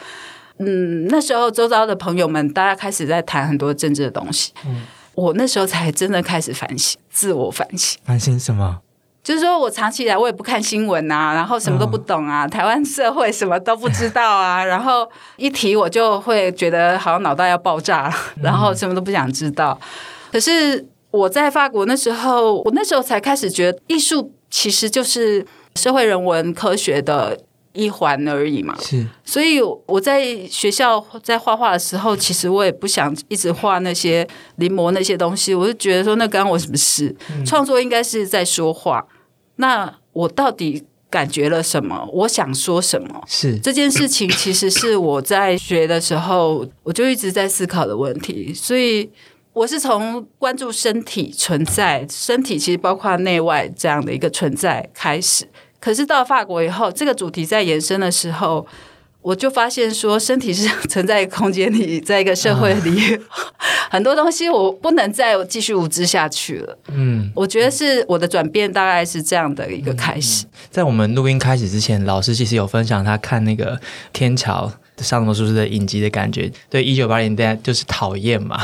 [0.58, 4.52] 嗯，那时候周遭的朋友们，大家开始在谈很多政治的东西。
[4.66, 4.82] 嗯，
[5.14, 7.98] 我那时候才真的开始反省，自我反省。
[8.04, 8.80] 反省什么？
[9.26, 19.76] 就是说我长期以来我也不看新闻啊，然后什么都不懂啊，台湾社会什么都不知道啊， 然后一提我就会觉得好像脑袋要爆炸，然后什么都不想知道。
[20.30, 20.86] 可是。
[21.12, 27.38] 我在法国那时候，我那时候才开始觉得艺术其实就是社会人文科学的
[27.72, 28.76] 一环而已嘛。
[28.82, 37.14] 是，所以我在学校在画画的时候，其实我也不想一直画那些临摹那些东西，我就觉得说那干我什么事？
[37.46, 39.02] 创作应该是在说话。
[39.56, 42.08] 那我到底感觉了什么？
[42.12, 43.22] 我想说什么？
[43.26, 48.54] 是这件事情，其实是我在学的时候，我就一直在思考的问题。
[48.54, 49.10] 所以。
[49.56, 55.48] 我是从关注身体存在，身体其实包括内外这样的一个存在开始。
[55.80, 58.66] 可是到法国以后，这个主题在延伸的时候，
[59.26, 63.18] 我就发现说，身体是 存在空间里，在一个社会里，
[63.90, 66.78] 很多东西我不能再继续无知下去了。
[66.92, 70.46] 嗯，我觉得是我的转变，大概是这样的一个开始。
[70.70, 73.80] 在我们录音开始之前，老师其实有分享他看那个
[74.12, 74.72] 天桥。
[74.98, 78.58] 上魔术师的影集的感觉，对一九八零代就是讨厌嘛。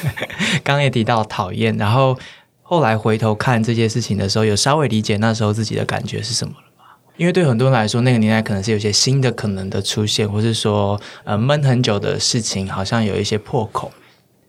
[0.64, 2.18] 刚刚也提到讨厌，然后
[2.62, 6.54] 后来回头看这些事情的时候，有稍微理解那时候自己的感觉是什么？
[7.18, 13.92] 因为对很多人来说，那个年代可能是有些新的可能的出现，或是说呃闷很久的事情好像有一些破口，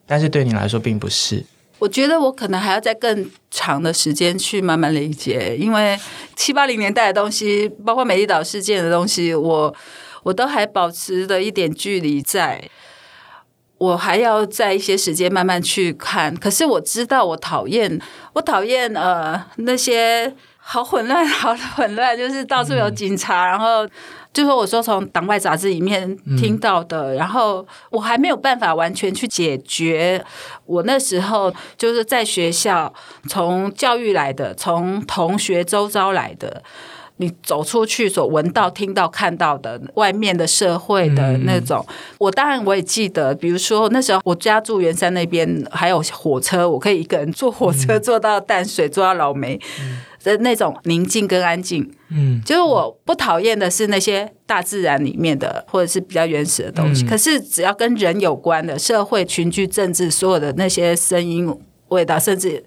[0.05, 1.43] 但是对你来说并不是。
[1.79, 5.99] 我觉得我可能还要在更长的时间去慢慢理解，因为
[6.37, 9.75] 七八零年代的东西，包括美丽岛事件的东西，我。
[10.23, 12.61] 我都还保持着一点距离，在
[13.77, 16.35] 我还要在一些时间慢慢去看。
[16.35, 17.99] 可是我知道，我讨厌，
[18.33, 20.35] 我讨厌呃那些
[20.71, 23.87] 好混乱， 好混乱，就是到处有警察，然后
[24.31, 30.23] 就是我说从党外杂志里面听到的，然后我还没有办法完全去解决。
[30.67, 32.93] 我那时候就是在学校
[33.27, 36.61] 从教育来的，从同学周遭来的。
[37.21, 41.85] 你走出去所闻到、听到、看到的外面的社会的那种，
[42.17, 49.59] 我当然我也记得，比如说那时候我家住圆山那边，还有火车，我可以一个人坐火车坐到淡水，坐到老梅
[50.23, 51.89] 的那种宁静跟安静。
[52.09, 61.55] 嗯，就是我不讨厌的是那些大自然里面的或者是比较原始的东西，可是只要跟人有关的社会、群居、政治，所有的那些声音、
[61.89, 62.63] 味道，甚至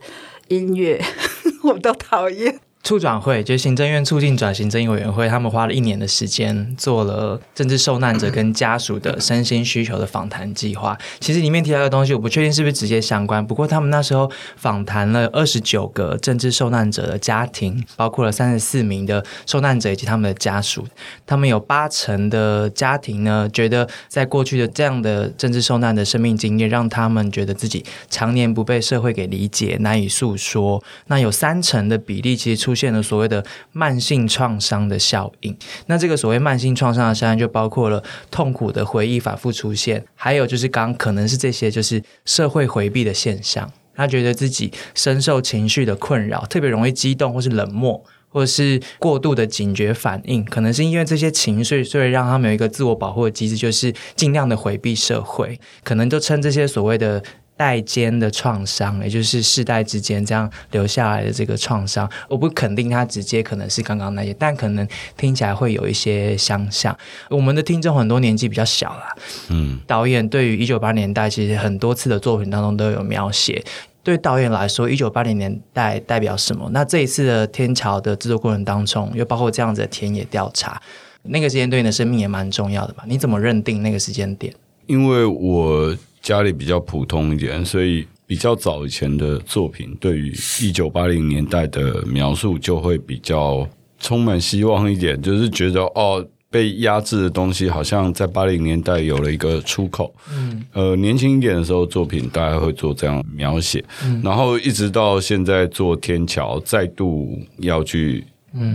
[0.48, 1.02] 音乐，
[1.64, 2.60] 我都讨厌。
[2.84, 10.98] 促转会就是行政院促进转型正义委员会，他们花了一年的时间做了政治受难者跟家属的身心需求的访谈计划。
[11.20, 13.46] 其实里面提到的东西，我不确定是不是直接相关。
[13.46, 20.84] 不过他们那时候访谈了二十九个政治受难者的家庭，包括了三十四名的受难者以及他们的家属。
[21.24, 30.82] 他们有八成的家庭呢，觉得在过去的这样的政治受难的生命经验，让他们觉得自己常年不被社会给理解，难以诉说。
[31.06, 35.54] 那有三成的比例，其实出出现了所谓的慢性创伤的效应，
[35.88, 43.70] 那这个所谓慢性创伤的效应就包括了痛苦的回忆反复出现，还有就是刚可能是这些就是社会回避的现象。
[43.94, 57.22] 他觉得自己深受情绪的困扰，特别容易激动或是冷漠，或者是过度的警觉反应，可能是因为这些情绪，所以让他们有一个自我保护的机制，就是尽量的回避社会，可能就称这些所谓的。
[57.62, 64.84] 代间的创伤，也就是世代之间这样留下来的这个创伤，我不肯定它直接可能是刚刚那些，但可能
[65.16, 66.96] 听起来会有一些相像。
[67.30, 69.14] 我们的听众很多年纪比较小啦，
[69.50, 73.62] 嗯，导演对于一九八年代其实很多次的作品当中都有描写。
[74.02, 76.68] 对导演来说，一九八零年代代表什么？
[76.72, 80.82] 那这一次的天桥的制作过程当中，又包括这样子的田野调查，
[81.22, 83.04] 那个时间对你的生命也蛮重要的吧？
[83.06, 84.52] 你怎么认定那个时间点？
[84.86, 85.96] 因为我。
[86.22, 93.68] 家里比较普通一点，所以比较早以前的作品，对于一九八零年代的描述就会比较
[93.98, 100.14] 充满希望一点，就是觉得哦，被压制的东西，好像在八零年代有了一个出口。
[100.32, 103.84] 嗯，呃，年轻一点的时候，作品大概会做这样描写，
[104.22, 108.24] 然后一直到现在做天桥，再度要去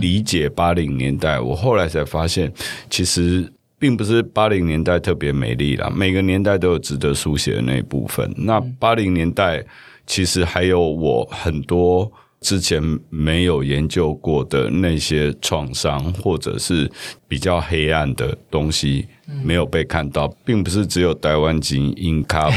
[0.00, 1.40] 理解八零年代。
[1.40, 2.52] 我后来才发现，
[2.90, 8.32] 其实并不是八零年代特别美丽啦，每个年代都有值得书写的那一部分。
[8.36, 9.64] 那八零年代
[10.06, 12.10] 其实还有我很多。
[12.40, 16.88] 之前没有研究过的那些创伤，或者是
[17.26, 19.08] 比较黑暗的东西，
[19.42, 22.50] 没有被看到，并不是只有台湾金 in l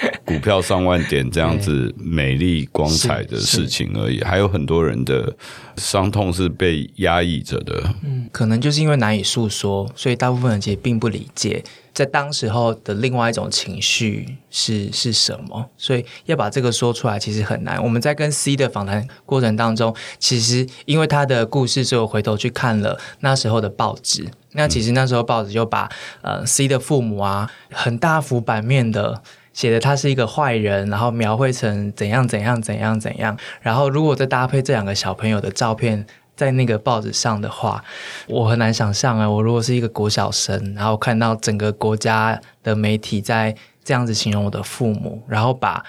[0.24, 5.34] 股票上万点这样子美丽光彩的事情而已，还有很多人的
[5.76, 7.94] 伤痛是被压抑着的。
[8.04, 11.64] 嗯，可能就是因为难以诉说，所以大部分人其实并不理解。
[11.94, 15.68] 在当时候的另外一种情绪是是什么？
[15.76, 17.82] 所以要把这个说出来其实很难。
[17.82, 24.28] 我们在跟 C 的访谈过程当中，其实因为他的故事，所以我回头去看了那时候的报纸。
[24.52, 25.88] 那其实那时候报纸就把
[26.22, 29.20] 呃 C 的父母啊，很大幅版面的
[29.58, 33.36] 写的他是一个坏人，然后描绘成怎样怎样怎样怎样。
[33.60, 36.06] 然后如果再搭配这两个小朋友的照片。
[36.38, 37.82] 在那个报纸上的话，
[38.28, 39.28] 我很难想象啊！
[39.28, 43.52] 我如果是一个国小生，然后看到整个国家的媒体在
[43.82, 45.84] 这样子形容我的父母，然后把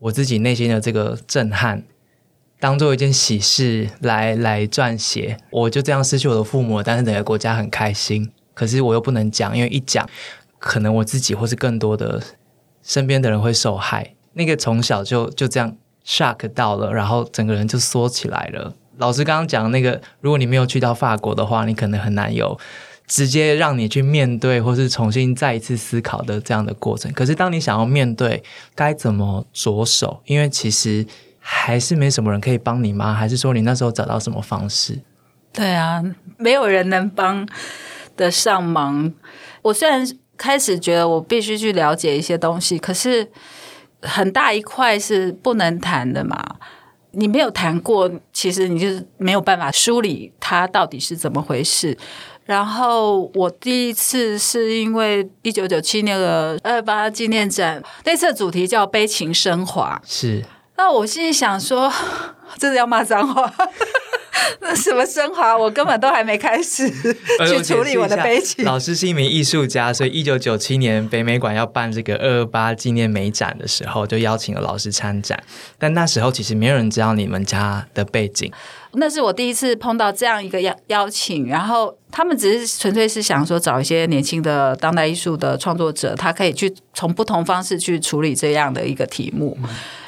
[0.00, 1.84] 我自己内心的这个震撼
[2.58, 8.28] 当做一件喜事来来撰写，我就这样失去我的父母，但是整个国家很开心。
[8.54, 10.04] 可是我又不能讲，因为一讲，
[10.58, 12.20] 可能我自己或是更多的
[12.82, 14.14] 身边的人会受害。
[14.34, 15.76] 那个从小就就这样
[16.06, 18.74] shock 到了，然后整个人就缩起来了。
[18.98, 22.58] 老师刚刚讲那个，如果你没有去到法国的话，你可能很难有
[23.06, 27.12] 直接让你去面对，或是重新再一次思考的这样的过程。
[27.12, 28.42] 可是，当你想要面对，
[28.74, 30.20] 该怎么着手？
[30.26, 31.04] 因为其实
[31.40, 33.12] 还是没什么人可以帮你吗？
[33.12, 35.00] 还是说你那时候找到什么方式？
[35.52, 36.02] 对啊，
[36.36, 37.46] 没有人能帮
[38.16, 39.12] 得上忙。
[39.62, 40.06] 我虽然
[40.42, 43.30] 开始觉得我必须去了解一些东西，可是
[44.02, 46.36] 很大一块是不能谈的嘛。
[47.12, 51.96] 你没有谈过，其实你就是没有办法梳理它到底是怎么回事。
[52.44, 60.44] 然后我第一次是因为一九九七那个二八纪念展，那次主题叫“悲情升华”，是。
[60.76, 61.92] 那我心里想说，
[62.58, 63.54] 真的要骂脏话。
[64.60, 66.88] 那什么升华，我根本都还没开始
[67.46, 68.64] 去处理我的悲情。
[68.64, 75.42] 老师是一名艺术家，所以一九九七年北美馆要办这个二二八纪念美展的时候，就邀请了老师参展。
[75.78, 78.50] 但那时候其实没有人知道你们家的背景。
[78.94, 89.56] 那是我第一次碰到这样一个邀邀请，然后他们只是纯粹是想说找一些年轻的当代艺术的创作者，他可以去从不同方式去处理这样的一个题目。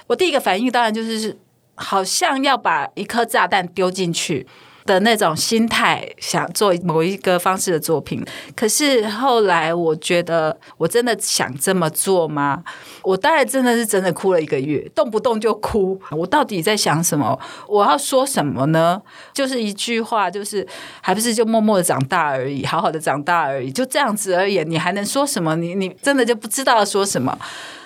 [0.06, 1.36] 我第一个反应当然就是是。
[1.74, 4.46] 好像要把一颗炸弹丢进去
[4.86, 8.22] 的那种心态，想做某一个方式的作品。
[8.54, 12.62] 可是后来，我觉得我真的想这么做吗？
[13.02, 15.98] 我当然真的是真的哭了一个月，动不动就哭。
[16.10, 17.38] 我到底在想什么？
[17.66, 19.00] 我要说什么呢？
[19.32, 20.66] 就是一句话，就是
[21.00, 24.62] 还不是就默默的长大而已，好好的长大而已，就这样子而已。
[24.64, 25.56] 你还能说什么？
[25.56, 27.38] 你你真的就不知道说什么？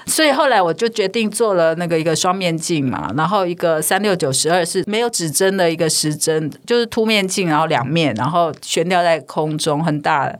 [0.08, 10.34] 所以后来我就决定做了那个一个双面镜嘛，然后一个三六九十二是没有指针的一个时针，就是凸面镜，然后两面，然后悬吊在空中，很大，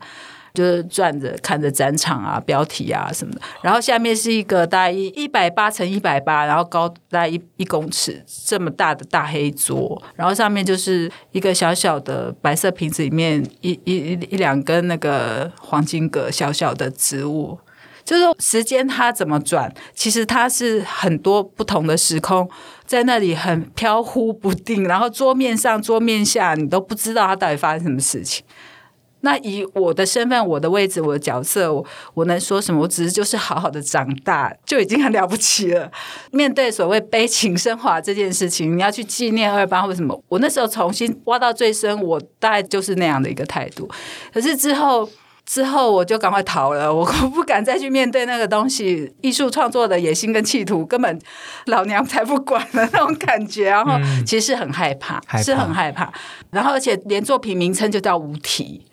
[0.53, 3.41] 就是转着看着展场啊、标题啊什么的。
[3.61, 17.59] 然后下面是一个大概一一百八乘一百八，然后高大概一一公尺这么大的大黑桌，然后上面就是一个小小的白色瓶子里面一一一两根那个黄金葛小小的植物。
[18.09, 22.49] 就是时间它怎么转，其实它是很多不同的时空
[22.83, 28.43] 在那里很飘忽不定，然后桌面上、桌面下你都不知道它到底发生什么事情。
[29.19, 31.85] 那以我的身份、我的位置、我的角色，我
[32.15, 32.81] 我能说什么？
[32.81, 35.91] 我只是就是好好的长大就已经很了不起了。
[36.31, 43.87] 面对所谓悲情升华这件事情，你要去纪念二八或什么，我那时候重新挖到最深，我大概就是那样的一个态度。
[44.33, 45.07] 可是之后。
[45.49, 51.19] 之后我就赶快逃了， 我不敢再去面对那个东西，艺术创作的野心跟企图，根本
[51.65, 53.67] 老娘才不管了那种感觉。
[53.67, 53.93] 然后
[54.23, 56.13] 其实很害怕，是很害怕。
[56.51, 58.85] 然后而且连作品名称就叫无题。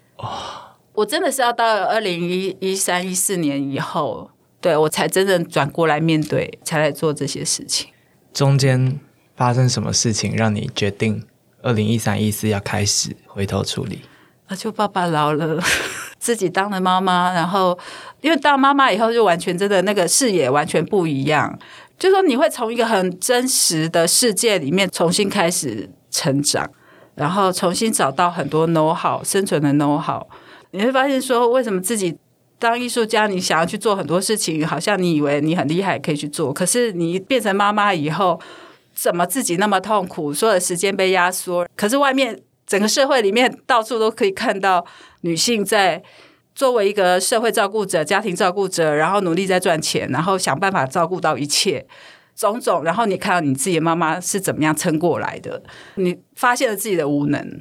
[0.95, 4.31] 我真的是要到二零一一三一四年以后，
[4.63, 7.91] 对我才真正转过来面对，才来做这些事情。
[8.33, 8.99] 中间
[9.37, 11.23] 发生什么事情让你决定
[11.61, 14.01] 二零一三一四要开始回头处理？
[14.49, 15.61] 啊，就爸爸老了。
[16.19, 17.79] 自己当了妈妈，然后
[18.21, 21.57] 因为当妈妈以后，就完全真的那个视野完全不一样。
[21.99, 26.69] 就说你会从一个很真实的世界里面重新开始成长，
[27.15, 30.27] 然后重新找到很多 know how 生存的 know how。
[30.73, 32.17] 你会发现说，为什么自己
[32.59, 38.41] 当艺术家，你想要去做很多事情，好像你以为你很厉害可以去做，可是你变成妈妈以后，
[38.95, 40.35] 怎么自己那么痛苦？
[40.35, 44.85] 所有的时间被压缩，可是外面整个社会里面到处都可以看到
[45.21, 46.03] 女性在
[46.55, 51.87] 作为一个社会照顾者、家庭照顾者，然后努力在赚钱，然后想办法照顾到一切
[52.35, 55.63] 种种，然后你看到你自己的妈妈是怎么样撑过来的，
[55.95, 57.61] 你发现了自己的无能。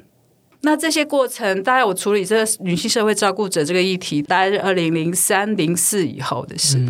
[0.62, 6.84] 那这些过程，大概我处理这个女性社会照顾者这个议题，大概是二零零三零四以后的事。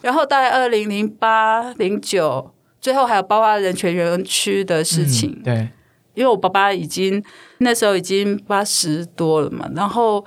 [0.00, 5.42] 然后大概二零零八零九，最后还有包括人权园区的事情。
[5.42, 5.68] 对，
[6.16, 7.22] 因为我爸爸已经
[7.58, 10.24] 那时候已经八十多了嘛，然后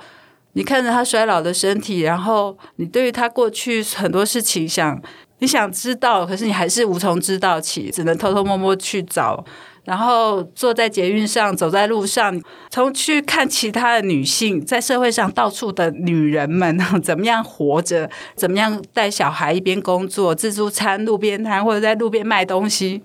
[0.54, 4.98] 你看着他衰老的身体，然后你对于他过去很多事情想
[5.40, 9.44] 你想知道，可是你还是无从知道起，只能偷偷摸摸去找。
[9.84, 12.38] 然后坐在捷运上，走在路上，
[12.68, 23.02] 从去看其他的女性在社会上到处的女人们怎么样活着，怎么样带小孩一边工作自助餐、路边摊或者在路边卖东西，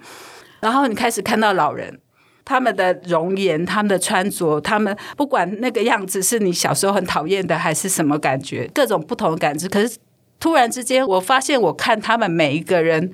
[0.59, 1.99] 然后你开始看到老人
[2.45, 9.67] 他们的容颜、他们的穿着，他们不管那个样子是你小时候很讨厌的，还是什么感觉，各种不同的感知。
[9.67, 9.97] 可是
[10.39, 13.11] 突然之间，我发现我看他们每一个人。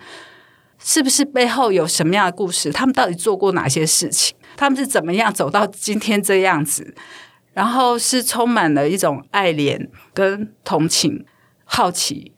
[0.83, 2.71] 是不是背后有什么样的故事？
[2.71, 4.35] 他们到底做过哪些事情？
[4.57, 6.95] 他们是怎么样走到今天这样子？
[7.53, 11.23] 然后是充满了一种爱怜、跟同情、
[11.65, 12.31] 好奇。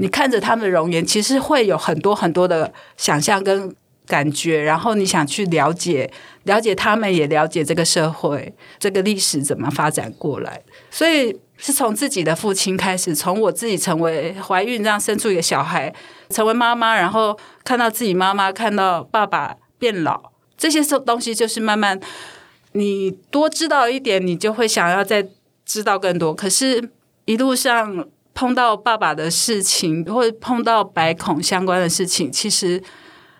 [0.00, 3.72] 你看着他们的容颜，其实会有很多很多的想象跟
[4.06, 4.62] 感觉。
[4.62, 6.10] 然后你想去了解、
[6.44, 10.62] 了解他们，也了解这个社会、这个历史怎么发展过来。
[10.90, 11.38] 所以。
[11.58, 15.90] 是从自己的父亲开始，从我自己成为怀孕，这样生出一个小孩，
[16.28, 17.34] 成为妈妈，然后
[17.64, 21.98] 看到自己妈妈，看到爸爸变老，这些东西就是慢慢，
[22.72, 25.26] 你多知道一点，你就会想要再
[25.64, 26.34] 知道更多。
[26.34, 26.90] 可是，
[27.24, 32.82] 一路上碰到爸爸的事情，或者碰到白孔相关的事情，其实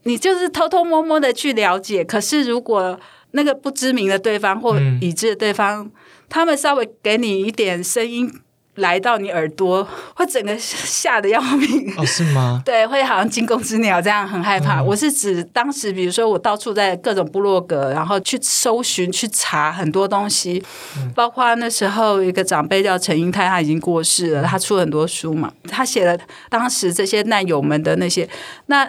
[0.07, 2.05] 你就是偷偷摸摸的去了解。
[2.05, 2.99] 可是，如果
[3.33, 5.91] 那个不知名的对方或已知的对方，
[6.29, 8.33] 他们稍微给你一点声音
[8.77, 12.05] 来到你耳朵，会整个吓得要命哦？
[12.07, 12.63] 是吗？
[12.65, 14.83] 对，会好像惊弓之鸟这样，很害怕。
[14.83, 20.63] 我是指当时，比如说我到处在各种部落格，然后去搜寻、去查很多东西，
[21.15, 26.17] 包括那时候一个长辈叫陈英泰，他已经过世了，他出了很多书嘛，他写了
[26.49, 28.29] 当时这些难友们的那些。
[28.67, 28.89] 那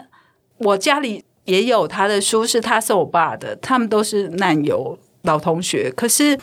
[0.57, 6.37] 我家里也有他的书，是他送我爸的，他们都是难友老同学，可是。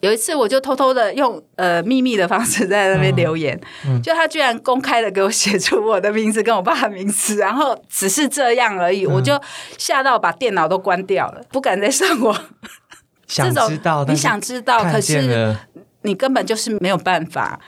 [0.00, 3.56] 有一次，我就偷偷的用呃秘密的方式在那边留言，
[4.02, 9.40] 就他居然公开的给我写出我的名字跟我爸的名字，然后只是这样而已，我就
[9.78, 12.36] 吓到把电脑都关掉了，不敢再上网。
[13.28, 15.56] 想知道，你想知道，可是
[16.02, 17.60] 你根本就是没有办法。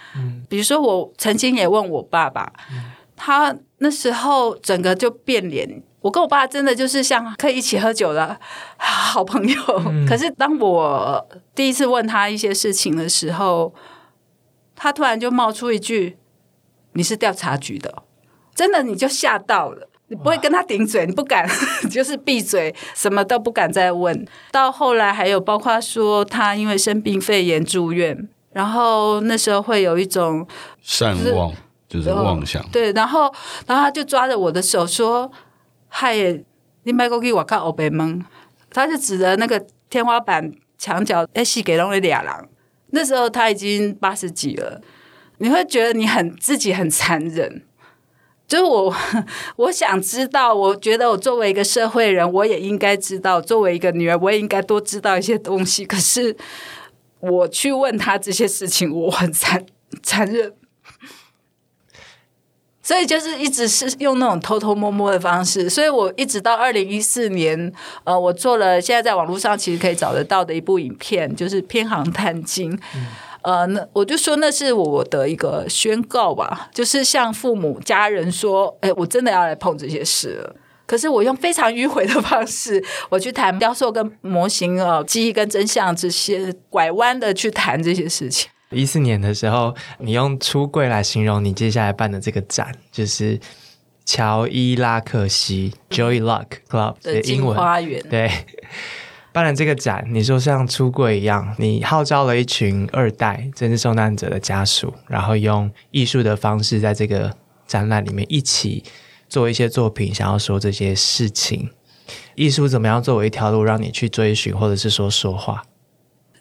[0.48, 2.52] 比如说，我曾经也问我爸爸，
[3.14, 5.82] 他那时候整个就变脸。
[6.00, 8.38] 我跟我爸真的就是像可以一起喝酒的
[8.76, 9.56] 好朋友，
[10.06, 13.74] 可是当我第一次问他一些事情的时候，
[14.76, 16.18] 他突然就冒出一句
[16.92, 18.02] ：“你是调查局的。”
[18.54, 21.48] 真的你就吓到了，你不会跟他顶嘴，你不敢，
[21.90, 24.26] 就是闭嘴，什么都不敢再问。
[24.52, 30.46] 到后来还有包括说他因为生病肺炎住院，然后那时候会有一种
[30.82, 31.52] 善忘，
[32.00, 32.64] 就是妄想。
[32.70, 33.22] 对，然后
[33.66, 35.30] 然后他就抓着我的手说。
[35.96, 36.16] 嗨，
[36.82, 38.24] 你买过去我看欧北门，
[38.68, 42.48] 他就指着那个天花板墙角，哎，是给弄了俩狼。
[42.90, 44.80] 那时候他已经八十几了，
[45.38, 47.62] 你会觉得你很自己很残忍。
[48.48, 48.92] 就是我，
[49.54, 55.86] 我想知道，我觉得我作为一个社会人，我也应该知道，作为一个女儿，我也应该多知道一些东西。
[55.86, 56.36] 可是
[57.20, 59.64] 我去问他这些事情，我很残
[60.02, 60.52] 残忍。
[62.84, 67.72] 所以就是一直是用那种偷偷摸摸的方式，所以我一直到二零一四年，
[68.04, 72.70] 呃，我做了现在在网络上其实可以找得到的一部影片，就是《偏航探金》。
[73.40, 80.54] 呃，那我就说那是我的一个宣告吧，就是向父母家人说，哎，我真的要来碰这些事了。
[80.86, 88.50] 可是我用非常迂回的方式，我去谈雕塑跟模型啊，记忆跟真相这些拐弯的去谈这些事情。
[88.74, 93.40] 一四年的时候，你用出柜来形容你接下来办的这个展，就是
[94.04, 98.02] 乔伊拉克西 （Joy Luck Club） 的英文花园。
[98.10, 98.30] 对，
[99.32, 107.34] 办了这个展，你说像出柜一样，你号召了一群二代政治受难者的家属，然后用艺术的方式在这个
[107.66, 108.84] 展览里面一起
[109.28, 111.70] 做一些作品，想要说这些事情。
[112.34, 115.62] 艺术怎么样作为一条路，让你去追寻，或者是说说话？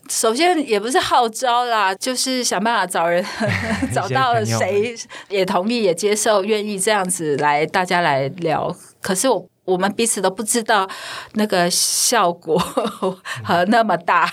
[0.09, 3.23] 首先也不是号召啦， 就是想办法找人
[3.93, 4.95] 找到了谁
[5.29, 8.75] 也同意也接受，愿意这样子来大家来聊。
[9.01, 9.47] 可是我。
[9.65, 10.85] 我们彼此都不知道
[11.35, 12.59] 那个效果
[13.45, 14.29] 和那么大，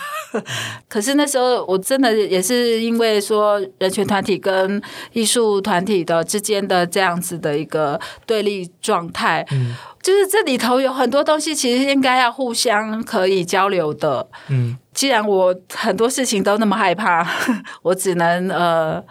[0.88, 7.96] 可是那时候我真的也是因为说人权团体跟艺术团体的之间的这样子的一个
[8.26, 17.26] 对立状态，嗯，就是这里头有很多东西其实应该要互相可以交流的，嗯，既然我很多事情都那么害怕，
[17.80, 19.02] 我只能呃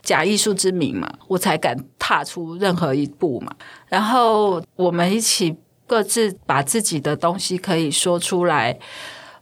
[0.00, 3.54] 假艺术之名嘛，我才敢踏出任何一步嘛，
[3.88, 5.54] 然后我们一起。
[5.86, 8.78] 各自把自己的东西可以说出来，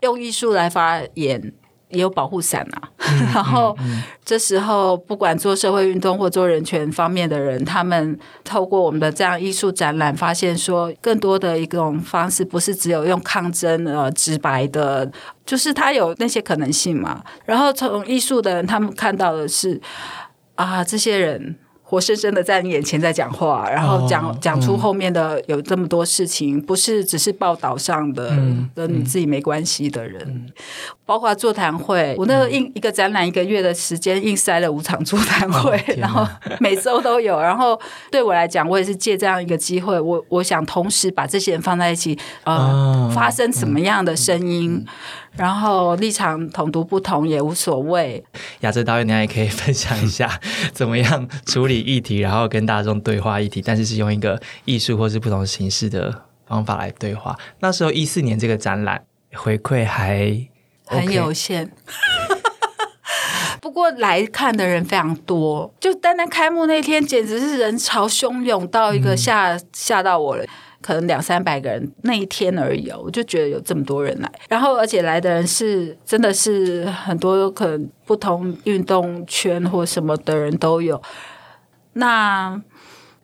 [0.00, 1.55] 用艺术来发言，
[1.88, 2.90] 也有保护伞啊。
[3.34, 3.76] 然后
[4.24, 15.10] 这时候，不管做社会运动或做人权方面的人，他们透过我们的这样艺术展览，发现说更多的一种方式，不是只有用抗争呃直白的，
[15.46, 17.22] 就是他有那些可能性嘛。
[17.44, 19.80] 然后从艺术的人，他们看到的是
[20.54, 21.56] 啊，这些人。
[21.93, 28.30] 活生生的在你眼前在讲话，然后讲讲出后面的有这么多事情，不是只是报道上的
[28.74, 30.47] 跟你自己没关系的人，
[31.05, 32.14] 包括座谈会。
[32.16, 36.26] 我那个印一个展览一个月的时间，硬塞了五场座谈会，然后
[36.61, 37.38] 每周都有。
[37.38, 37.78] 然后
[38.11, 44.82] 对我来讲，我也是借这样一个机会，我我想同时把这些人放在一起，呃，发生什么样的声音。
[45.37, 48.22] 然后立场同读不同也无所谓。
[48.61, 50.41] 亚哲导演，你也可以分享一下
[50.72, 57.37] 怎么样处理议题，然后跟大众对话议题，但是是用一个艺术或是不同形式的方法来对话。
[57.61, 59.03] 那时候一四年这个展览
[59.35, 60.49] 回馈还
[60.87, 61.72] 很有限，
[63.61, 65.72] 不过来看的人非常多。
[65.80, 70.45] 就单单开幕那天，简直是人潮汹涌到一个吓吓到我了。
[70.83, 81.01] 可能两三百个人那一天而已哦，我就觉得有这么多人来，然后而且来的人是真的是很多，可能不同运动圈或什么的人都有。
[81.93, 82.61] 那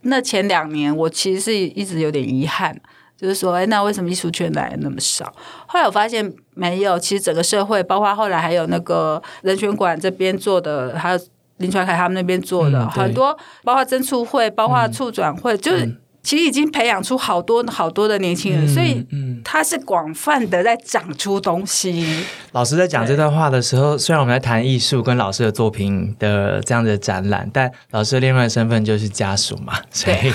[0.02, 2.80] 那前两年我其实是一直有点遗憾，
[3.16, 5.34] 就是说，哎，那为什么艺术圈来那么少？
[5.66, 11.20] 后来我发现没有，其实整个社会，包括后来还有那个人权馆这边做的，还有
[11.56, 16.00] 林传凯他们那边做的很多，包括增促会，包括促转会，就是。
[16.28, 19.02] 其实已经培养出好多好多的年轻人，所以
[19.42, 22.06] 他是广泛的在长出东西。
[22.52, 30.30] 老师在讲这段话的时候，虽然我们在谈艺术跟老师的作品的这样的展览，但老师的另外身份就是家属嘛， 所以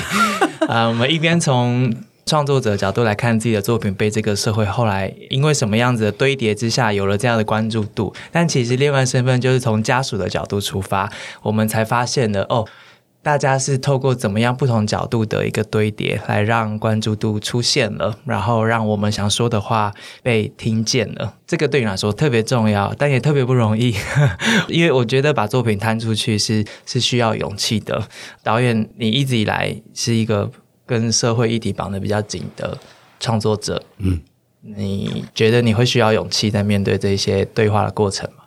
[0.68, 11.08] 啊， 我们一边从创作者角度来看自己的作品被这个社会后来因为什么样子的堆叠之下有了这样的关注度，但其实另外身份就是从家属的角度出发，
[11.44, 12.66] 我们才发现了哦。
[13.24, 21.38] 大家是透过怎么样不同角度的一个堆叠，来让关注度出现了，然后让我们想说的话被听见了。
[21.48, 23.96] 这个对你来说特别重要，但也特别不容易，
[24.68, 28.06] 因为我觉得把作品摊出去是是需要勇气的。
[28.44, 30.52] 导演，你一直以来是一个
[30.86, 32.78] 跟社会议题绑得比较紧的
[33.22, 34.20] 创作者，嗯，
[34.62, 38.43] 你觉得你会需要勇气在面对这些对话的过程吗？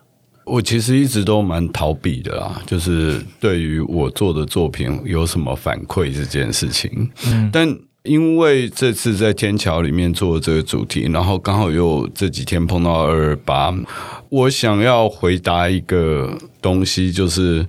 [0.47, 7.11] 我其实一直都蛮逃避的啦，就是对于我做的作品有什么反馈这件事情。
[7.26, 13.74] 嗯，但因为这次在天桥里面做这个主题，然后刚好又这几天碰到二二八，
[14.28, 17.66] 我想要回答一个东西，就是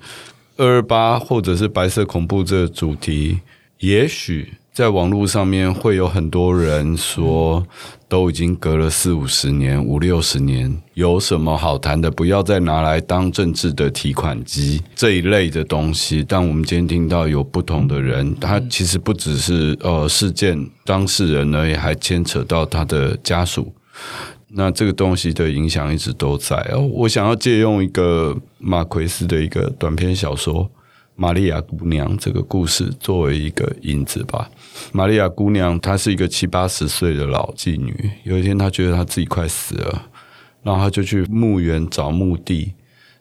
[0.56, 3.40] 二二八或者是白色恐怖这个主题，
[3.80, 4.54] 也许。
[4.78, 7.66] 在网络上面会有很多人说，
[8.08, 12.12] 都已经隔了四五十年、五六十年，有什么好谈的？
[12.12, 16.24] 不要再拿来当政治的提款机这一类的东西。
[16.24, 23.74] 但我们今天听到有不同的人，他其实不只是呃事件当事人呢，也还牵扯到他的家属。
[24.50, 26.56] 那这个东西的影响一直都在。
[26.72, 30.70] 哦，我想要借用一个马奎斯的一个短篇小说。
[31.20, 34.48] 玛利亚姑娘这个故事作为一个引子吧。
[34.92, 38.12] 玛利亚姑娘她是一个七八十岁的老妓女。
[38.24, 40.04] 有一天，她觉得她自己快死了，
[40.62, 42.72] 然后她就去墓园找墓地。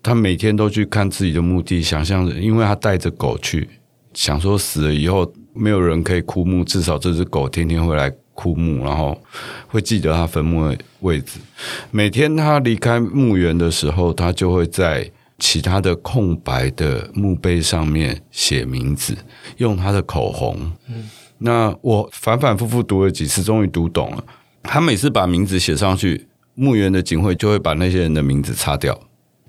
[0.02, 3.66] 她每天都去看自己的墓地，想象着，因为她带着狗去，
[4.12, 9.18] 想说死了以后没有人可以哭墓，至少这只狗天天会来哭墓，然后
[9.68, 11.40] 会记得她坟墓的位置。
[11.90, 15.10] 每天她离开墓园的时候，她就会在。
[15.38, 19.16] 其他的空白的墓碑上面写名字，
[19.58, 20.72] 用他的口红。
[20.88, 24.24] 嗯，那我反反复复读了几次，终于读懂了。
[24.62, 28.98] 他每次把名字写上去，墓园的警卫就会把那些人的名字擦掉。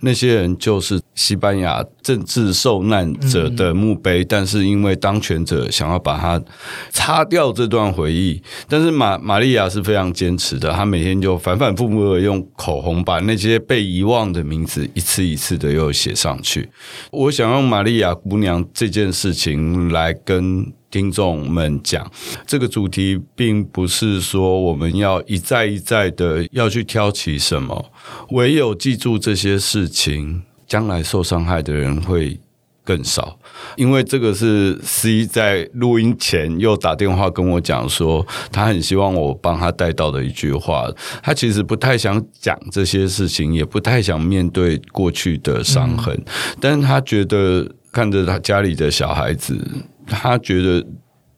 [0.02, 6.41] 那些人就是西班牙政治受难者的墓碑，但是因为当权者想要把它
[6.89, 16.70] 擦掉这段回忆，但是玛玛利亚是非常坚持的，她每天就反反复复的用口红把那些被遗忘的名字一次一次的又写上去。
[17.12, 20.72] 我想用玛利亚姑娘这件事情来跟。
[20.90, 22.10] 听众们讲，
[22.46, 27.92] 这个主题并不是说我们要一再一再的要去挑起什么，
[28.30, 32.40] 唯有记住这些事情，将来受伤害的人会
[32.86, 33.38] 更少。
[33.76, 40.90] 因为这个是 C 在录音前又打电话跟我讲说，他很希望我帮他带到的一句话。
[41.22, 46.18] 他其实不太想讲这些事情，也不太想面对过去的伤痕，
[46.62, 49.60] 但是他觉得看着他家里的小孩子。
[50.08, 50.88] 他觉得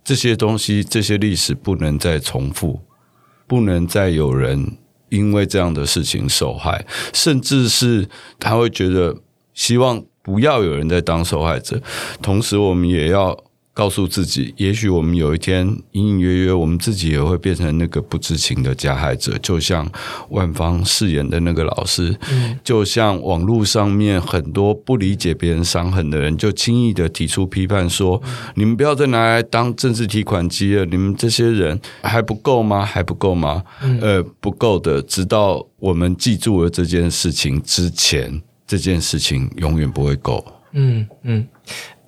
[0.03, 2.79] 这些东西、这些历史不能再重复，
[3.45, 4.77] 不能再有人
[5.09, 8.07] 因为这样的事情受害，甚至是
[8.39, 9.17] 他会觉得
[9.53, 11.81] 希望不要有人再当受害者。
[12.21, 13.37] 同时，我们也要。
[13.79, 19.89] 告诉自己，也许我们有一天隐隐约约，我们自己也会变成那个不知情的加害者，就像
[20.31, 22.13] 万芳饰演的那个老师，
[22.61, 28.21] 就像网络上面很多不理解别人伤痕的人，就轻易的提出批判说
[28.55, 32.83] ：“你们不要再拿来当政治提款机了，你们这些人还不够吗？
[32.83, 33.63] 还不够吗？”
[34.01, 35.01] 呃，不够的。
[35.03, 40.45] 直到我们记住了这件事情之前，这件事情永远不会够。
[40.73, 41.47] 嗯嗯。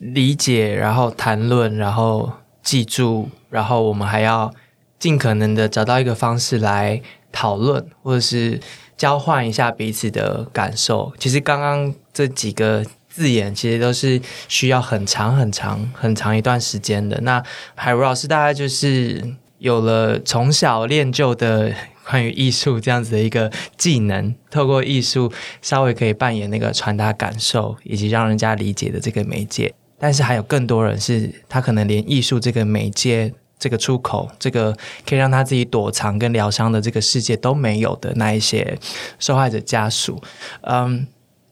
[0.01, 2.31] 理解，然后谈论，然后
[2.63, 4.51] 记住，然后我们还要
[4.97, 6.99] 尽可能的找到一个方式来
[7.31, 8.59] 讨论，或者是
[8.97, 11.13] 交换一下彼此的感受。
[11.19, 17.21] 其实刚刚这几个字眼，其实都是需要很长很长很长一段时间的。
[17.21, 17.43] 那
[17.75, 21.71] 海如老师大概就是有了从小练就的
[22.09, 25.31] 关于艺术这样子的一个技能，透过艺术
[25.61, 29.71] 稍微可以扮演那个传达感受以及让人家理解的这个媒介。
[30.01, 34.75] 但是还有更多人是，他可能连艺术这个媒介、这个出口、这个
[35.07, 38.77] 可以让他自己躲藏跟疗伤的这个世界都没有的那一些
[39.19, 40.21] 受害者家属，
[40.63, 41.07] 嗯。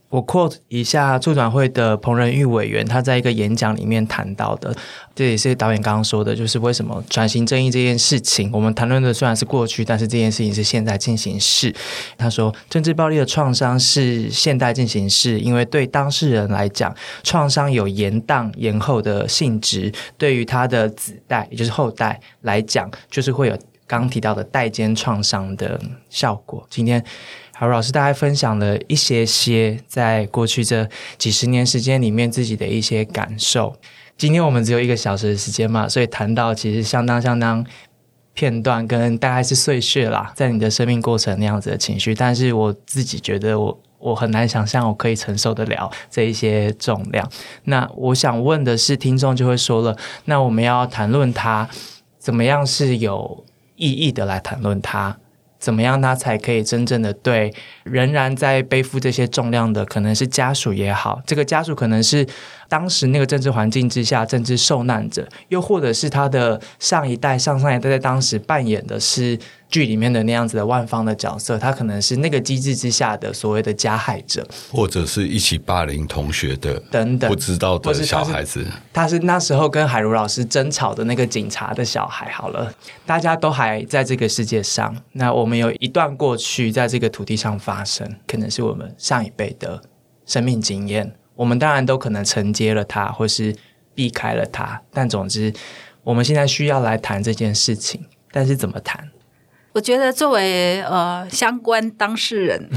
[0.10, 4.76] 我 quote 一下促转会的彭仁玉委员，他在一个演讲里面谈到的，
[5.14, 11.72] 这也是导演刚刚说的，就是为什么转型正义这件事情，我们谈论的虽然是过去，但是这件事情是现在进行式。
[12.18, 16.91] 他说，政治暴力的创伤是现代进行式，因为对当事人来讲，
[17.24, 23.55] 创伤有延宕延后的性质；对于他的子代，也就是后代来讲，就是会有
[23.86, 25.80] 刚提到的代间创伤的
[26.10, 26.66] 效果。
[26.68, 27.05] 今天。
[27.60, 30.88] 好，老师大概分享了一些些在过去这
[31.18, 33.76] 几十年时间里面自己的一些感受。
[34.18, 37.66] 今天我们只有一个小时的时间嘛，所以谈到其实相当相当
[38.34, 42.16] 片段跟大概是碎屑啦，在你的生命过程那样子的情绪。
[42.16, 47.30] 但是我自己觉得我我很难想象我可以承受得了这一些重量。
[47.66, 51.68] 那我想问的是，听众就会说了，那我们要谈论它
[52.18, 53.43] 怎么样是有
[53.76, 55.18] 意义的来谈论它。
[55.60, 57.53] 怎么样，他才可以真正的对
[57.84, 62.26] 仍然在背负这些重量的，可能是家属也好，这个家属可能是。
[62.70, 78.63] 当时那个政治环境之下，政治受难者，又或者是他的上一代、上上一代，在当时扮演的是剧里面的那样子的万方的角色，他可能是那个机制之下的所谓的加害者，或者是一起霸凌同学的等等不知道的小孩子，
[78.93, 82.30] 他是那时候跟海如老师争吵的那个警察的小孩。
[82.30, 82.72] 好了，
[83.03, 89.82] 大家都还在这个世界上，那我们有一段过去在这个土地上发生，可能是我们上一辈的
[90.28, 91.11] 生命经验。
[91.40, 93.56] 我们当然都可能承接了它，或是
[93.96, 95.54] 避开了它，但总之，
[96.04, 98.06] 我们现在需要来谈这件事情。
[98.30, 99.10] 但是怎么谈？
[99.72, 102.70] 我觉得作为呃相关当事人，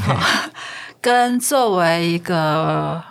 [1.01, 3.03] 跟作为一个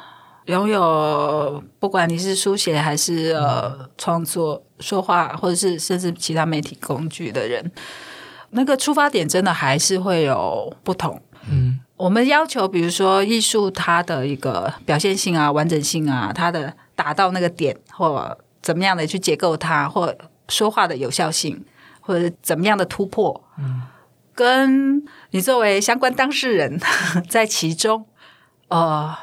[0.46, 7.70] 拥有不管你是书写还是呃创作、说话，或者是甚至其他媒体工具的人，
[8.52, 11.22] 那个出发点真的还是会有不同。
[12.02, 20.12] 我们要求，比如说艺术它的一个表现性啊、完整性啊，它的达到那个点，或怎么样的去结构它，或
[20.48, 21.64] 说话的有效性，
[22.00, 23.84] 或者怎么样的突破，嗯，
[24.34, 26.80] 跟你作为相关当事人
[27.30, 28.08] 在其中，
[28.70, 29.16] 呃。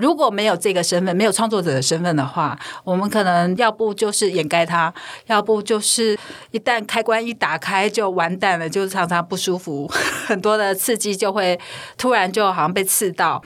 [0.00, 4.92] 如果没有这个身份，没有创作者的身份的话，我们可能要不就是掩盖它，
[5.26, 6.18] 要不就是
[6.52, 9.86] 一旦开关一打开就完蛋了，就常常不舒服，
[10.26, 11.60] 很多的刺激就会
[11.98, 13.42] 突然就好像被刺到。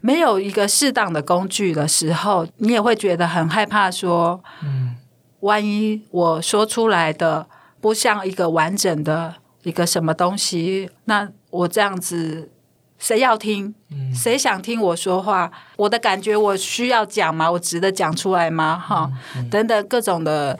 [0.00, 4.96] 没有一个适当的工具的时候，你也会觉得很害怕，说，嗯，
[5.40, 7.46] 万一我说出来的
[7.80, 12.50] 不像一个完整的一个什么东西，那我这样子。
[12.98, 13.74] 谁要听？
[14.14, 15.50] 谁想听我说话？
[15.76, 17.50] 我的感觉我需要讲吗？
[17.50, 18.76] 我值得讲出来吗？
[18.78, 19.10] 哈，
[19.50, 20.58] 等等各种的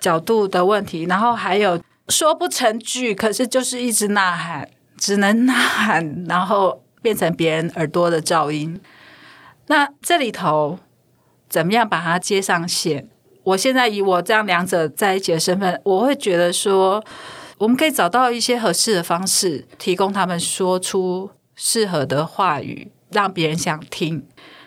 [0.00, 8.80] 角度的问题，然后还有说不成句，可是就是一直呐喊，只能呐喊，然后变成别人耳朵的噪音。
[9.68, 10.78] 那这里头
[11.48, 13.08] 怎么样把它接上线？
[13.44, 17.02] 我现在以我这样两者在一起的身份，我会觉得说，
[17.56, 24.24] 我们可以找到一些合适的方式，提供他们说出适合的话语，让别人想听。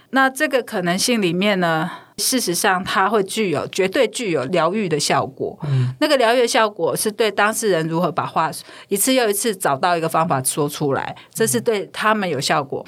[0.09, 5.57] 那这个可能性里面呢，事实上它会具有绝对具有疗愈的效果。
[5.63, 8.51] 嗯，那个疗愈效果是对当事人如何把话
[8.89, 12.85] 一次又一次找到一个方法说出来，这是对他们有效果。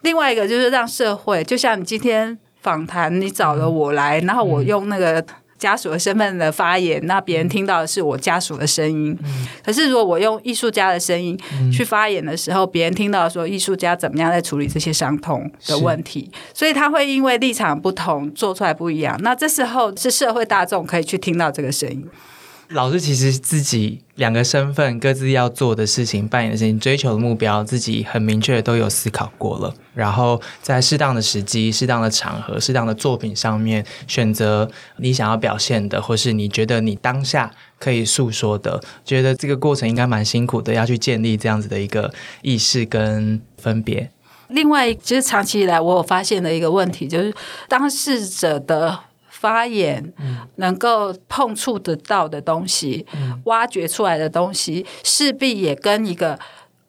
[0.00, 5.22] 另外一个就是让社会，就像你今天访谈，你找了我来，然后我用那个
[5.62, 9.16] 家属的身份的发言，那别人听到的是我家属的声音。
[9.64, 11.38] 可是如果我用艺术家的声音
[11.72, 19.16] 去发言的时候，别人听到说艺术家怎么样在处理这些伤痛的问题，所以他会因为立场不同做出来不一样。
[19.22, 22.04] 那这时候是社会大众可以去听到这个声音。
[22.72, 29.74] 老师其实自己两个身份各自要做的事情、扮演的事情、追求的目标，自己很明确都有思考过了。
[29.94, 38.80] 然后在适当的时机、适当的场合、适当的作品上面，选择你想要表现的，或是你觉得你当下可以诉说的。
[39.04, 44.10] 觉得这个过程应该蛮辛苦的，要去建立这样子的一个意识跟分别。
[44.48, 47.34] 另外，其实长期以来我有发现的一个问题，就是
[47.68, 48.98] 当事者的。
[49.42, 50.12] 发言
[50.54, 53.04] 能够碰触得到的东西，
[53.46, 56.38] 挖掘出来的东西，势必也跟一个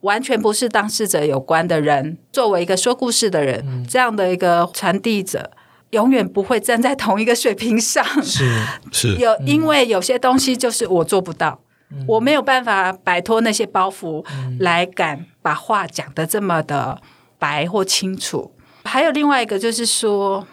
[0.02, 5.50] 完全不是当事者有关的人，作为一个说故事的人，这样的一个传递者，
[5.90, 8.06] 永远不会站在同一个水平上。
[8.22, 11.60] 是是 有，因为有些东西就是我做不到，
[12.08, 14.24] 我没有办法摆脱那些包袱，
[14.60, 17.02] 来敢把话讲得这么的
[17.40, 18.52] 白或清楚。
[18.84, 20.46] 还有另外一个就是说，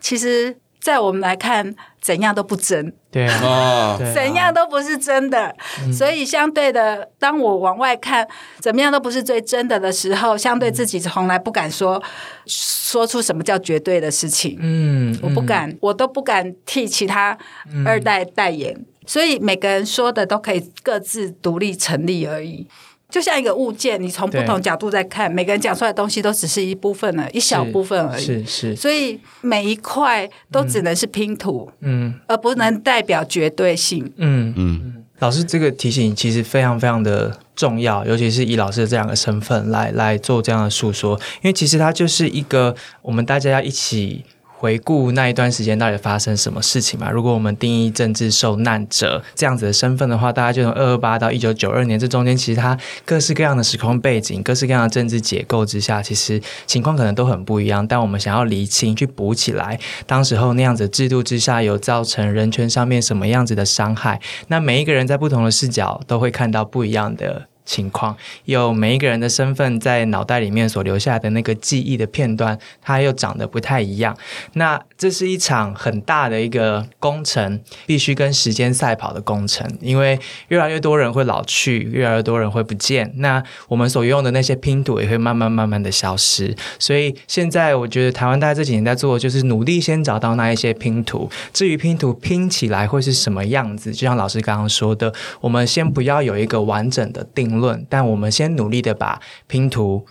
[0.00, 0.56] 其实。
[0.80, 5.54] 在我们来看，怎样都不真，对啊， 怎样都不是真的。
[5.92, 8.26] 所以相对的，当我往外看，
[8.58, 12.02] 怎么样都不是最真的的时候，相对自己从来不敢说
[12.46, 14.58] 说出什么叫绝对的事情。
[14.60, 17.36] 嗯，我不敢，我都不敢替其他
[17.84, 18.74] 二代代言。
[19.06, 22.66] 所以每个人说的都可以各自独立成立而已。
[23.10, 28.24] 就像一个物件，你从不同角度在看，每个人讲出来的东西都只是一部分了，一小部分而已。
[28.24, 34.10] 是是，所以每一块都只能是拼图，嗯，而不能代表绝对性。
[34.16, 44.24] 嗯嗯，老师这个提醒其实非常非常的重要，尤其是以老师的这两个身份来来做这样的诉说，因为其实它就是一个我们大家要一起。
[44.60, 47.10] 回顾那一段时间到底发生什么事情嘛？
[47.10, 57.86] 如果我们定义政治受难者这样子的身份的话，大家就从二二八到一九九二年这中间，其实它各式各样的时空背景、各式各样的政治结构之下，其实情况可能都很不一样。
[57.86, 67.46] 但我们想要厘清、去补起来，当时候那样子制度之下有造成人权上面什么样子的伤害，那每一个人在不同的视角都会看到不一样的。
[67.70, 68.16] 情况
[68.46, 74.16] 有每一个人的身份在脑袋里面所留下的那个记忆的片段，它又长得不太一样。
[74.54, 79.64] 那这是一场很大的一个工程，必须跟时间赛跑的工程。
[79.80, 80.18] 因为
[80.48, 86.52] 越来越多人会老去，越来越多人会不见，那我们所用的那些拼图也会慢慢慢慢的消失。
[86.80, 91.30] 所以现在我觉得台湾大家这几年在做，就是努力先找到那一些拼图。
[91.52, 97.59] 至于拼图拼起来会是什么样子，就像老师刚刚说的，我们先不要有一个完整的定。
[97.60, 100.06] 论，但我们先努力的把拼图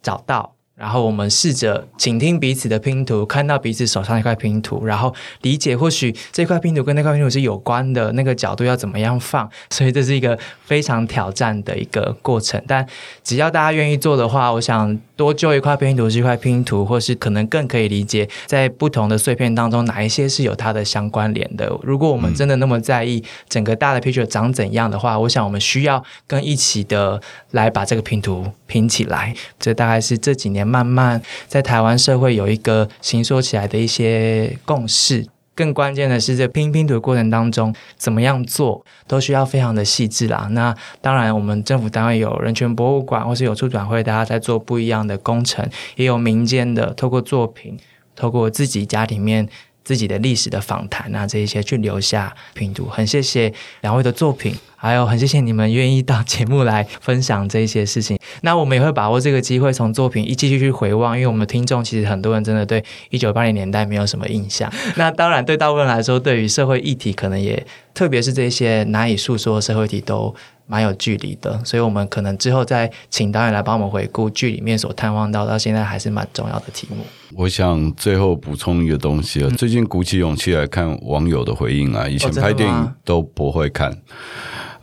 [0.00, 0.53] 找到。
[0.76, 9.48] 然后我们试着倾听彼此的拼图，看到彼此手上一块拼图，然后理解或许这块拼图跟那块拼图是有关的，那个角度要怎么样放。
[9.70, 12.60] 所以这是一个非常挑战的一个过程。
[12.66, 12.84] 但
[13.22, 21.72] 只要大家愿意做的话，我想多揪一块拼图是一块拼图，或是可能更可以理解在不同的碎片当中哪一些是有它的相关联的。
[21.84, 27.20] 如果我们真的那么在意整个大的 picture 长怎样的话，我想我们需要跟一起的
[27.52, 28.44] 来把这个拼图
[28.74, 29.32] 拼起来。
[29.60, 30.66] 这大概是这几年。
[30.66, 40.48] 慢慢在台湾社会有一个形塑起来的一些共识，更关键的是在拼拼图的过程当中，怎么样做都需要非常的细致啦。
[40.50, 45.64] 那当然，我们政府单位有人权博物馆，或是有出转会，大家在做不一样的工程，
[45.94, 47.78] 也有民间的，透过作品，
[48.16, 49.48] 透过自己家里面。
[49.84, 58.18] 自己的历史的访谈啊，这一些去留下拼读，很谢谢两位的作品，还有很谢谢你们愿意到节目来分享这一些事情。
[58.40, 64.72] 那我们也会把握这个机会，从作品一继续去回望，因为我们听众其实很多人真的对一九八零年代没有什么印象。
[64.96, 70.34] 那当然，对大部分人来说，对于社会议题，可能也特别是这些难以诉说的社会议题，都
[70.66, 77.04] 蛮有距离的，所以我们可能之后再请导演来帮我们回顾剧里面所探望到到现在还是蛮重要的题目。
[77.36, 83.96] 我想最后补充一个东西啊，最近鼓起勇气来看网友的回应啊，以前拍电影都不会看。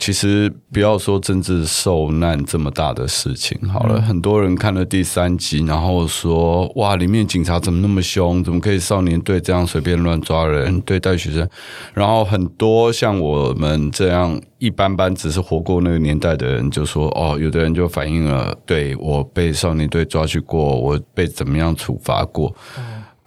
[0.01, 8.43] 其实不要说政治受难这么大的事情好了，很多人看了第三集，然后说哇，里面警察怎么那么凶？
[8.43, 11.47] 怎么可以少年队这样随便乱抓人，对待学生？
[11.93, 22.51] 然后很多像我们这样一般般，只是活过那个年代的人，就说哦，有的人就反映了，对我被少年队抓去过，我被怎么样处罚过。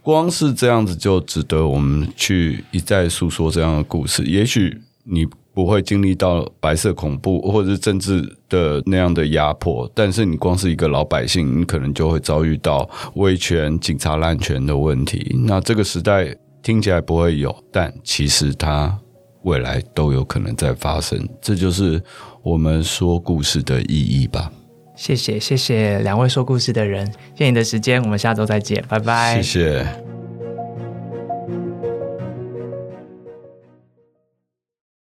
[0.02, 4.24] 光是这样子就值得我们去一再诉说这样的故事。
[4.24, 5.24] 也许你
[5.54, 15.34] 不会经历到白色恐怖或者是政治的那样的压迫，但是你光是一个老百姓，你可能就会遭遇到威权、警察滥权的问题。
[15.46, 18.98] 那这个时代听起来不会有，但其实它
[19.42, 21.26] 未来都有可能在发生。
[21.40, 22.02] 这就是
[22.42, 24.50] 我们说故事的意义吧。
[24.96, 29.40] 谢谢谢谢两位说故事的人，谢谢你的时间，我们下周再见，拜拜。
[29.40, 30.13] 谢谢。